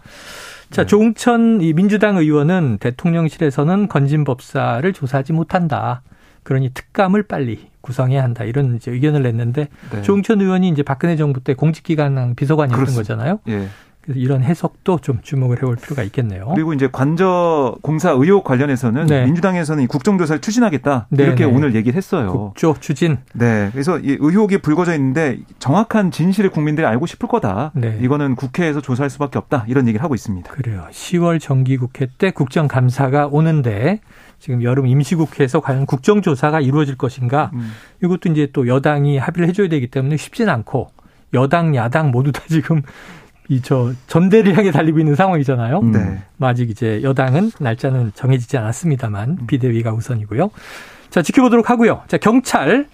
자 0.70 0.82
네. 0.82 0.86
조홍천 0.86 1.60
이 1.60 1.72
민주당 1.74 2.16
의원은 2.16 2.78
대통령실에서는 2.78 3.88
건진 3.88 4.24
법사를 4.24 4.90
조사하지 4.92 5.32
못한다. 5.32 6.02
그러니 6.42 6.70
특감을 6.70 7.24
빨리 7.24 7.68
구성해야 7.86 8.22
한다 8.22 8.44
이런 8.44 8.74
이제 8.74 8.90
의견을 8.90 9.22
냈는데 9.22 9.68
네. 9.92 10.02
조홍천 10.02 10.40
의원이 10.40 10.68
이제 10.68 10.82
박근혜 10.82 11.16
정부 11.16 11.40
때 11.40 11.54
공직기관 11.54 12.34
비서관이었던. 12.34 12.94
거잖아요. 12.96 13.38
예. 13.48 13.68
그래서 14.00 14.20
이런 14.20 14.42
해석도 14.42 15.00
좀 15.00 15.18
주목을 15.20 15.56
해볼 15.56 15.76
필요가 15.76 16.04
있겠네요. 16.04 16.52
그리고 16.54 16.72
이제 16.72 16.88
관저 16.90 17.76
공사 17.82 18.10
의혹 18.12 18.44
관련해서는 18.44 19.06
네. 19.06 19.24
민주당에서는 19.24 19.88
국정조사를 19.88 20.40
추진하겠다 20.40 21.08
네 21.10 21.24
이렇게 21.24 21.44
네. 21.44 21.52
오늘 21.52 21.74
얘기를 21.74 21.96
했어요. 21.96 22.30
국조 22.30 22.76
추진. 22.78 23.18
네, 23.34 23.68
그래서 23.72 23.98
이 23.98 24.16
의혹이 24.20 24.58
불거져 24.58 24.94
있는데 24.94 25.38
정확한 25.58 26.12
진실을 26.12 26.50
국민들이 26.50 26.86
알고 26.86 27.06
싶을 27.06 27.28
거다. 27.28 27.72
네. 27.74 27.98
이거는 28.00 28.36
국회에서 28.36 28.80
조사할 28.80 29.10
수밖에 29.10 29.38
없다 29.38 29.64
이런 29.66 29.88
얘기를 29.88 30.04
하고 30.04 30.14
있습니다. 30.14 30.52
그래요. 30.52 30.86
10월 30.92 31.40
정기국회 31.40 32.06
때 32.16 32.30
국정감사가 32.30 33.26
오는데 33.26 34.00
지금 34.38 34.62
여름 34.62 34.86
임시국회에서 34.86 35.60
과연 35.60 35.86
국정조사가 35.86 36.60
이루어질 36.60 36.96
것인가 36.96 37.50
음. 37.54 37.72
이것도 38.02 38.30
이제 38.30 38.48
또 38.52 38.66
여당이 38.68 39.18
합의를 39.18 39.48
해줘야 39.48 39.68
되기 39.68 39.86
때문에 39.88 40.16
쉽지는 40.16 40.52
않고 40.52 40.88
여당 41.34 41.74
야당 41.74 42.10
모두 42.10 42.32
다 42.32 42.42
지금 42.48 42.82
이 43.48 43.60
저 43.62 43.92
전대를 44.08 44.56
향해 44.56 44.70
달리고 44.70 44.98
있는 44.98 45.14
상황이잖아요. 45.14 45.80
네. 45.82 46.22
뭐 46.36 46.48
아직 46.48 46.68
이제 46.70 47.00
여당은 47.02 47.52
날짜는 47.60 48.12
정해지지 48.14 48.56
않았습니다만 48.58 49.30
음. 49.40 49.46
비대위가 49.46 49.92
우선이고요. 49.92 50.50
자 51.10 51.22
지켜보도록 51.22 51.70
하고요. 51.70 52.02
자 52.08 52.18
경찰 52.18 52.88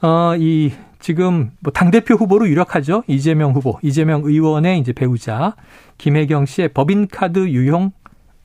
어이 0.00 0.72
지금 0.98 1.50
뭐 1.60 1.72
당대표 1.72 2.14
후보로 2.14 2.48
유력하죠. 2.48 3.04
이재명 3.06 3.52
후보, 3.52 3.78
이재명 3.82 4.22
의원의 4.24 4.78
이제 4.80 4.92
배우자 4.92 5.54
김혜경 5.98 6.46
씨의 6.46 6.68
법인카드 6.68 7.48
유형 7.50 7.92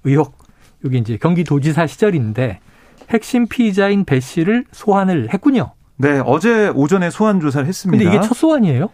의혹 0.04 0.37
여기 0.86 0.98
이제 0.98 1.18
경기도지사 1.18 1.88
시절인데 1.88 2.60
핵심 3.10 3.48
피의자인 3.48 4.06
배 4.06 4.20
씨를 4.20 4.66
소환을 4.72 5.30
했군요. 5.34 5.72
네, 5.98 6.22
어제 6.26 6.70
오전에 6.70 7.10
소환 7.10 7.40
조사를 7.40 7.68
했습니다. 7.68 8.04
근데 8.04 8.16
이게 8.16 8.26
첫 8.26 8.36
소환이에요? 8.36 8.90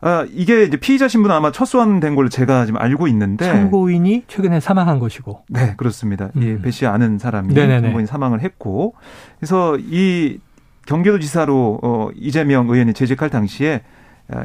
아, 0.00 0.24
이게 0.30 0.62
이제 0.64 0.76
피의자 0.76 1.08
신분은 1.08 1.34
아마 1.34 1.50
첫 1.50 1.64
소환된 1.64 2.14
걸로 2.14 2.28
제가 2.28 2.66
지금 2.66 2.80
알고 2.80 3.08
있는데 3.08 3.44
참고인이 3.44 4.24
최근에 4.28 4.60
사망한 4.60 5.00
것이고. 5.00 5.42
네, 5.48 5.74
그렇습니다. 5.76 6.30
음. 6.36 6.42
예, 6.42 6.62
배씨 6.62 6.86
아는 6.86 7.18
사람이 7.18 7.52
참고인 7.54 8.06
사망을 8.06 8.40
했고, 8.40 8.94
그래서 9.38 9.76
이 9.78 10.38
경기도지사로 10.86 11.80
어, 11.82 12.08
이재명 12.14 12.68
의원이 12.70 12.94
재직할 12.94 13.28
당시에 13.28 13.76
아, 13.76 13.97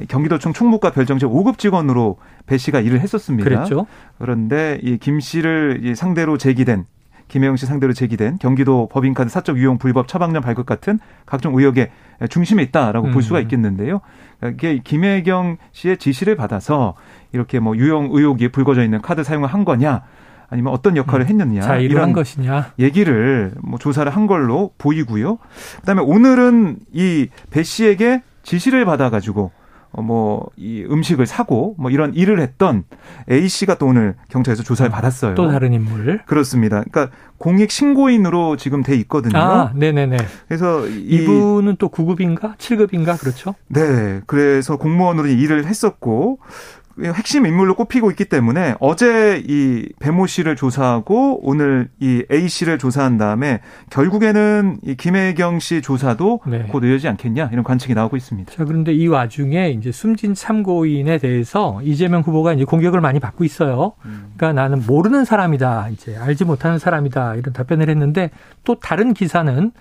경기도청 0.07 0.53
총무과 0.53 0.91
별정실 0.91 1.27
5급 1.27 1.57
직원으로 1.57 2.17
배 2.45 2.57
씨가 2.57 2.79
일을 2.79 2.99
했었습니다. 3.01 3.43
그랬죠. 3.49 3.85
그런데 4.17 4.79
이 4.81 4.97
김 4.97 5.19
씨를 5.19 5.95
상대로 5.95 6.37
제기된 6.37 6.85
김혜영 7.29 7.55
씨 7.55 7.65
상대로 7.65 7.93
제기된 7.93 8.37
경기도 8.37 8.87
법인카드 8.91 9.29
사적 9.29 9.57
유용 9.57 9.77
불법 9.77 10.07
처방전 10.07 10.41
발급 10.43 10.65
같은 10.65 10.99
각종 11.25 11.55
의혹의 11.57 11.89
중심에 12.29 12.61
있다라고 12.63 13.07
음. 13.07 13.11
볼 13.11 13.23
수가 13.23 13.39
있겠는데요. 13.41 14.01
이게 14.45 14.79
김혜경 14.83 15.57
씨의 15.71 15.97
지시를 15.97 16.35
받아서 16.35 16.93
이렇게 17.31 17.59
뭐 17.59 17.75
유용 17.77 18.09
의혹이 18.11 18.49
불거져 18.49 18.83
있는 18.83 19.01
카드 19.01 19.23
사용을 19.23 19.47
한 19.49 19.65
거냐 19.65 20.03
아니면 20.49 20.73
어떤 20.73 20.95
역할을 20.95 21.25
음. 21.25 21.29
했느냐 21.29 21.61
자, 21.61 21.77
이런 21.77 22.13
것이냐 22.13 22.73
얘기를 22.77 23.53
뭐 23.63 23.79
조사를 23.79 24.09
한 24.13 24.27
걸로 24.27 24.71
보이고요. 24.77 25.39
그다음에 25.79 26.01
오늘은 26.03 26.77
이 26.93 27.27
배 27.49 27.63
씨에게 27.63 28.21
지시를 28.43 28.85
받아가지고 28.85 29.45
어, 29.45 29.62
뭐, 30.01 30.49
이 30.57 30.83
음식을 30.89 31.25
사고, 31.25 31.75
뭐, 31.77 31.91
이런 31.91 32.13
일을 32.13 32.39
했던 32.39 32.83
A씨가 33.29 33.77
또 33.77 33.87
오늘 33.87 34.15
경찰에서 34.29 34.63
조사를 34.63 34.91
아, 34.91 34.95
받았어요. 34.95 35.35
또 35.35 35.47
다른 35.47 35.73
인물. 35.73 36.21
그렇습니다. 36.25 36.83
그러니까 36.89 37.15
공익 37.37 37.71
신고인으로 37.71 38.57
지금 38.57 38.83
돼 38.83 38.95
있거든요. 38.97 39.37
아, 39.37 39.71
네네네. 39.75 40.17
그래서 40.47 40.87
이, 40.87 41.25
분은 41.25 41.75
또 41.77 41.89
9급인가? 41.89 42.57
7급인가? 42.57 43.19
그렇죠? 43.19 43.53
네. 43.67 44.21
그래서 44.25 44.77
공무원으로 44.77 45.27
일을 45.27 45.65
했었고, 45.65 46.39
핵심 47.01 47.45
인물로 47.45 47.75
꼽히고 47.75 48.11
있기 48.11 48.25
때문에 48.25 48.75
어제 48.79 49.43
이 49.47 49.89
배모 49.99 50.27
씨를 50.27 50.55
조사하고 50.55 51.39
오늘 51.41 51.89
이 51.99 52.23
A 52.31 52.47
씨를 52.47 52.77
조사한 52.77 53.17
다음에 53.17 53.61
결국에는 53.89 54.77
이 54.83 54.95
김혜경 54.95 55.59
씨 55.59 55.81
조사도 55.81 56.41
네. 56.45 56.67
곧 56.69 56.83
이어지지 56.83 57.07
않겠냐 57.07 57.49
이런 57.51 57.63
관측이 57.63 57.95
나오고 57.95 58.15
있습니다. 58.15 58.53
자, 58.53 58.65
그런데 58.65 58.93
이 58.93 59.07
와중에 59.07 59.71
이제 59.71 59.91
숨진 59.91 60.35
참고인에 60.35 61.17
대해서 61.17 61.79
이재명 61.83 62.21
후보가 62.21 62.53
이제 62.53 62.63
공격을 62.63 63.01
많이 63.01 63.19
받고 63.19 63.43
있어요. 63.43 63.93
그러니까 64.01 64.53
나는 64.53 64.83
모르는 64.85 65.25
사람이다. 65.25 65.89
이제 65.89 66.15
알지 66.15 66.45
못하는 66.45 66.77
사람이다. 66.77 67.35
이런 67.35 67.53
답변을 67.53 67.89
했는데 67.89 68.29
또 68.63 68.75
다른 68.75 69.13
기사는 69.13 69.71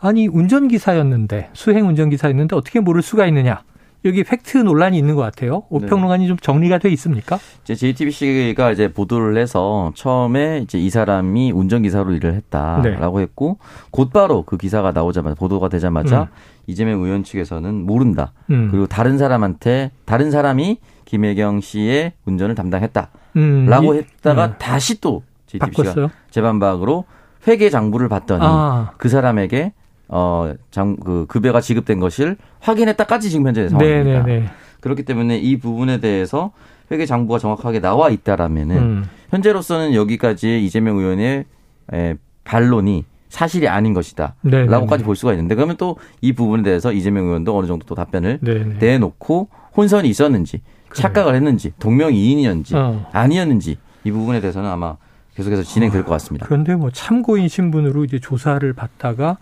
아니 0.00 0.26
운전기사였는데 0.26 1.50
수행 1.52 1.86
운전기사였는데 1.86 2.56
어떻게 2.56 2.80
모를 2.80 3.02
수가 3.02 3.26
있느냐. 3.26 3.62
여기 4.04 4.22
팩트 4.22 4.58
논란이 4.58 4.96
있는 4.96 5.16
것 5.16 5.22
같아요. 5.22 5.64
오평론가님 5.70 6.24
네. 6.24 6.28
좀 6.28 6.36
정리가 6.36 6.78
돼 6.78 6.88
있습니까? 6.90 7.38
이제 7.64 7.74
JTBC가 7.74 8.70
이제 8.70 8.92
보도를 8.92 9.36
해서 9.36 9.92
처음에 9.94 10.60
이제 10.60 10.78
이 10.78 10.88
사람이 10.88 11.50
운전기사로 11.52 12.12
일을 12.12 12.34
했다라고 12.34 13.18
네. 13.18 13.22
했고 13.22 13.58
곧바로 13.90 14.42
그 14.42 14.56
기사가 14.56 14.92
나오자마자 14.92 15.34
보도가 15.34 15.68
되자마자 15.68 16.22
음. 16.22 16.26
이재명 16.66 17.02
의원 17.02 17.24
측에서는 17.24 17.74
모른다. 17.86 18.32
음. 18.50 18.68
그리고 18.70 18.86
다른 18.86 19.18
사람한테 19.18 19.90
다른 20.04 20.30
사람이 20.30 20.78
김혜경 21.04 21.60
씨의 21.60 22.12
운전을 22.26 22.54
담당했다라고 22.54 23.10
음. 23.36 23.68
했다가 23.72 24.46
음. 24.46 24.54
다시 24.58 25.00
또 25.00 25.22
JTBC가 25.46 25.82
바꿨어요? 25.82 26.10
재반박으로 26.30 27.04
회계 27.48 27.70
장부를 27.70 28.08
봤더니 28.08 28.42
아. 28.44 28.92
그 28.98 29.08
사람에게 29.08 29.72
어, 30.08 30.54
장, 30.70 30.96
그, 30.96 31.26
급여가 31.28 31.60
지급된 31.60 32.00
것을 32.00 32.36
확인했다까지 32.60 33.30
지금 33.30 33.46
현재 33.46 33.68
상황입니다. 33.68 34.22
네네네. 34.24 34.46
그렇기 34.80 35.04
때문에 35.04 35.38
이 35.38 35.58
부분에 35.58 36.00
대해서 36.00 36.52
회계 36.90 37.04
장부가 37.04 37.38
정확하게 37.38 37.80
나와 37.80 38.08
있다라면은 38.08 38.76
음. 38.76 39.04
현재로서는 39.30 39.94
여기까지 39.94 40.64
이재명 40.64 40.96
의원의 40.98 41.44
에, 41.92 42.14
반론이 42.44 43.04
사실이 43.28 43.68
아닌 43.68 43.92
것이다. 43.92 44.34
네네네. 44.40 44.70
라고까지 44.70 45.04
볼 45.04 45.14
수가 45.14 45.32
있는데 45.32 45.54
그러면 45.54 45.76
또 45.76 45.96
이 46.22 46.32
부분에 46.32 46.62
대해서 46.62 46.92
이재명 46.92 47.26
의원도 47.26 47.56
어느 47.56 47.66
정도 47.66 47.84
또 47.86 47.94
답변을 47.94 48.38
네네. 48.42 48.74
내놓고 48.78 49.48
혼선이 49.76 50.08
있었는지 50.08 50.62
착각을 50.94 51.34
했는지 51.34 51.72
동명이인이었는지 51.78 52.74
어. 52.74 53.06
아니었는지 53.12 53.76
이 54.04 54.10
부분에 54.10 54.40
대해서는 54.40 54.70
아마 54.70 54.96
계속해서 55.34 55.62
진행될 55.62 56.04
것 56.04 56.10
같습니다. 56.12 56.46
그런데 56.46 56.74
뭐 56.74 56.90
참고인 56.90 57.48
신분으로 57.48 58.04
이제 58.04 58.18
조사를 58.18 58.72
받다가 58.72 59.36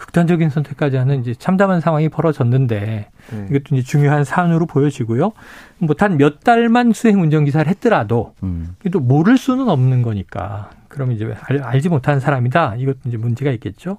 극단적인 0.00 0.48
선택까지 0.48 0.96
하는 0.96 1.20
이제 1.20 1.34
참담한 1.34 1.80
상황이 1.82 2.08
벌어졌는데 2.08 3.10
네. 3.30 3.46
이것도 3.50 3.76
이제 3.76 3.82
중요한 3.82 4.24
사안으로 4.24 4.64
보여지고요. 4.66 5.32
뭐 5.78 5.94
단 5.94 6.16
몇 6.16 6.40
달만 6.40 6.92
수행 6.92 7.20
운전 7.20 7.44
기사를 7.44 7.68
했더라도 7.68 8.34
음. 8.42 8.74
또 8.90 8.98
모를 9.00 9.36
수는 9.36 9.68
없는 9.68 10.00
거니까. 10.02 10.70
그럼 10.88 11.12
이제 11.12 11.34
알, 11.42 11.62
알지 11.62 11.90
못하는 11.90 12.18
사람이다. 12.18 12.76
이것도 12.78 12.98
이제 13.04 13.16
문제가 13.18 13.50
있겠죠. 13.52 13.98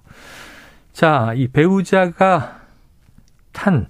자, 0.91 1.33
이 1.35 1.47
배우자가 1.47 2.57
탄 3.53 3.87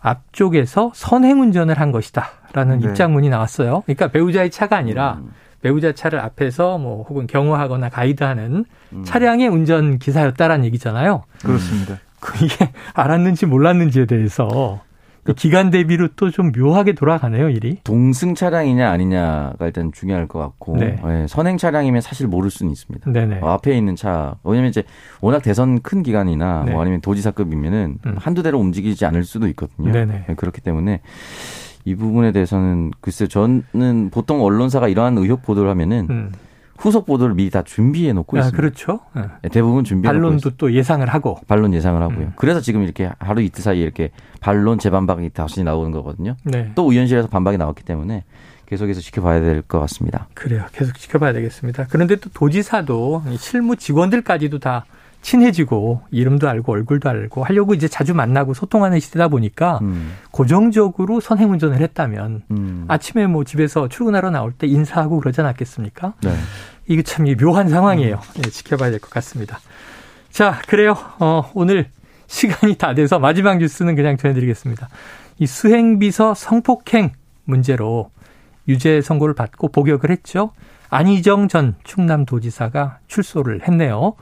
앞쪽에서 0.00 0.92
선행 0.94 1.40
운전을 1.40 1.80
한 1.80 1.90
것이다라는 1.90 2.78
네. 2.78 2.88
입장문이 2.88 3.28
나왔어요. 3.28 3.82
그러니까 3.86 4.08
배우자의 4.08 4.50
차가 4.50 4.76
아니라 4.76 5.18
음. 5.20 5.32
배우자 5.64 5.92
차를 5.92 6.20
앞에서 6.20 6.76
뭐 6.76 7.04
혹은 7.08 7.26
경호하거나 7.26 7.88
가이드하는 7.88 8.66
음. 8.92 9.04
차량의 9.04 9.48
운전 9.48 9.98
기사였다라는 9.98 10.66
얘기잖아요. 10.66 11.22
그렇습니다. 11.42 11.98
그 12.20 12.44
이게 12.44 12.70
알았는지 12.92 13.46
몰랐는지에 13.46 14.04
대해서 14.04 14.82
그 15.22 15.32
기간 15.32 15.70
대비로 15.70 16.08
또 16.16 16.30
좀 16.30 16.52
묘하게 16.54 16.92
돌아가네요, 16.92 17.48
일이. 17.48 17.78
동승 17.82 18.34
차량이냐 18.34 18.90
아니냐가 18.90 19.64
일단 19.64 19.90
중요할 19.90 20.28
것 20.28 20.38
같고 20.38 20.76
네. 20.76 20.96
네, 21.02 21.26
선행 21.28 21.56
차량이면 21.56 22.02
사실 22.02 22.26
모를 22.28 22.50
수는 22.50 22.70
있습니다. 22.70 23.10
네네. 23.10 23.38
어, 23.40 23.48
앞에 23.52 23.74
있는 23.74 23.96
차 23.96 24.34
왜냐면 24.44 24.68
이제 24.68 24.82
워낙 25.22 25.40
대선 25.40 25.80
큰 25.80 26.02
기간이나 26.02 26.64
네. 26.66 26.72
뭐 26.72 26.82
아니면 26.82 27.00
도지사급이면은 27.00 27.98
음. 28.04 28.14
한두 28.18 28.42
대로 28.42 28.58
움직이지 28.58 29.06
않을 29.06 29.24
수도 29.24 29.48
있거든요. 29.48 29.90
네네. 29.92 30.24
네, 30.28 30.34
그렇기 30.34 30.60
때문에 30.60 31.00
이 31.84 31.94
부분에 31.94 32.32
대해서는 32.32 32.92
글쎄 33.00 33.26
저는 33.26 34.10
보통 34.10 34.42
언론사가 34.42 34.88
이러한 34.88 35.18
의혹 35.18 35.42
보도를 35.42 35.70
하면은 35.70 36.06
음. 36.10 36.32
후속 36.76 37.06
보도를 37.06 37.34
미리 37.34 37.50
다 37.50 37.62
준비해 37.62 38.12
놓고 38.12 38.36
아, 38.36 38.40
있습니다. 38.40 38.56
그렇죠. 38.56 39.00
네. 39.14 39.22
대부분 39.50 39.84
준비해 39.84 40.12
놓고 40.12 40.22
반론도 40.22 40.50
또 40.56 40.72
예상을 40.72 41.06
하고 41.08 41.38
반론 41.46 41.72
예상을 41.72 42.00
하고요. 42.02 42.18
음. 42.18 42.32
그래서 42.36 42.60
지금 42.60 42.82
이렇게 42.82 43.10
하루 43.20 43.42
이틀 43.42 43.62
사이에 43.62 43.82
이렇게 43.82 44.10
반론 44.40 44.78
재반박이 44.78 45.30
다시 45.30 45.62
나오는 45.62 45.90
거거든요. 45.92 46.34
네. 46.44 46.72
또 46.74 46.90
의원실에서 46.90 47.28
반박이 47.28 47.58
나왔기 47.58 47.84
때문에 47.84 48.24
계속해서 48.66 49.00
지켜봐야 49.02 49.40
될 49.40 49.62
것 49.62 49.78
같습니다. 49.80 50.26
그래요. 50.34 50.64
계속 50.72 50.98
지켜봐야 50.98 51.32
되겠습니다. 51.34 51.86
그런데 51.90 52.16
또 52.16 52.28
도지사도 52.30 53.22
실무 53.36 53.76
직원들까지도 53.76 54.58
다 54.58 54.84
친해지고 55.24 56.02
이름도 56.10 56.48
알고 56.48 56.70
얼굴도 56.72 57.08
알고 57.08 57.44
하려고 57.44 57.72
이제 57.72 57.88
자주 57.88 58.14
만나고 58.14 58.52
소통하는 58.52 59.00
시대다 59.00 59.28
보니까 59.28 59.78
음. 59.80 60.12
고정적으로 60.30 61.20
선행 61.20 61.50
운전을 61.50 61.80
했다면 61.80 62.42
음. 62.50 62.84
아침에 62.88 63.26
뭐 63.26 63.42
집에서 63.42 63.88
출근하러 63.88 64.30
나올 64.30 64.52
때 64.52 64.66
인사하고 64.66 65.18
그러지 65.20 65.40
않았겠습니까? 65.40 66.12
네. 66.22 66.36
이게 66.86 67.02
참 67.02 67.24
묘한 67.40 67.70
상황이에요. 67.70 68.16
음. 68.16 68.42
네, 68.42 68.50
지켜봐야 68.50 68.90
될 68.90 69.00
것 69.00 69.08
같습니다. 69.10 69.60
자, 70.30 70.60
그래요. 70.68 70.94
어, 71.18 71.50
오늘 71.54 71.88
시간이 72.26 72.76
다 72.76 72.92
돼서 72.94 73.18
마지막 73.18 73.56
뉴스는 73.56 73.96
그냥 73.96 74.18
전해드리겠습니다. 74.18 74.88
이 75.38 75.46
수행비서 75.46 76.34
성폭행 76.34 77.12
문제로 77.44 78.10
유죄 78.68 79.00
선고를 79.00 79.34
받고 79.34 79.68
복역을 79.68 80.10
했죠. 80.10 80.50
안희정 80.90 81.48
전 81.48 81.76
충남도지사가 81.84 82.98
출소를 83.08 83.66
했네요. 83.66 84.14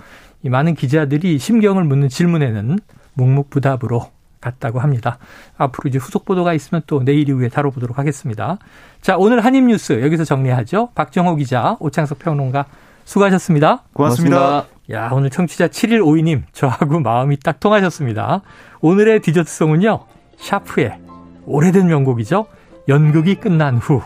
이 0.42 0.48
많은 0.48 0.74
기자들이 0.74 1.38
심경을 1.38 1.84
묻는 1.84 2.08
질문에는 2.08 2.78
묵묵부답으로 3.14 4.10
갔다고 4.40 4.80
합니다. 4.80 5.18
앞으로 5.56 5.88
이제 5.88 5.98
후속 5.98 6.24
보도가 6.24 6.52
있으면 6.52 6.82
또 6.86 7.04
내일 7.04 7.28
이후에 7.28 7.48
다뤄보도록 7.48 7.98
하겠습니다. 7.98 8.58
자, 9.00 9.16
오늘 9.16 9.44
한입뉴스 9.44 10.02
여기서 10.02 10.24
정리하죠. 10.24 10.90
박정호 10.94 11.36
기자, 11.36 11.76
오창석 11.78 12.18
평론가 12.18 12.66
수고하셨습니다. 13.04 13.84
고맙습니다. 13.92 14.36
고맙습니다. 14.36 14.72
야, 14.90 15.10
오늘 15.12 15.30
청취자 15.30 15.68
7152님, 15.68 16.42
저하고 16.52 17.00
마음이 17.00 17.38
딱 17.38 17.60
통하셨습니다. 17.60 18.42
오늘의 18.80 19.20
디저트송은요, 19.20 20.00
샤프의 20.38 20.98
오래된 21.46 21.86
명곡이죠. 21.86 22.46
연극이 22.88 23.36
끝난 23.36 23.76
후. 23.76 24.02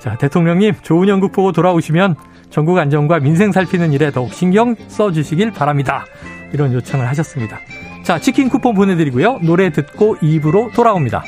자, 0.00 0.16
대통령님, 0.18 0.74
좋은 0.82 1.08
연극 1.08 1.30
보고 1.30 1.52
돌아오시면 1.52 2.16
전국 2.50 2.78
안전과 2.78 3.20
민생 3.20 3.52
살피는 3.52 3.92
일에 3.92 4.10
더욱 4.10 4.32
신경 4.34 4.74
써주시길 4.88 5.52
바랍니다. 5.52 6.04
이런 6.52 6.72
요청을 6.72 7.08
하셨습니다. 7.08 7.58
자, 8.02 8.18
치킨 8.18 8.48
쿠폰 8.48 8.74
보내드리고요. 8.74 9.38
노래 9.42 9.70
듣고 9.70 10.16
입으로 10.20 10.70
돌아옵니다. 10.74 11.24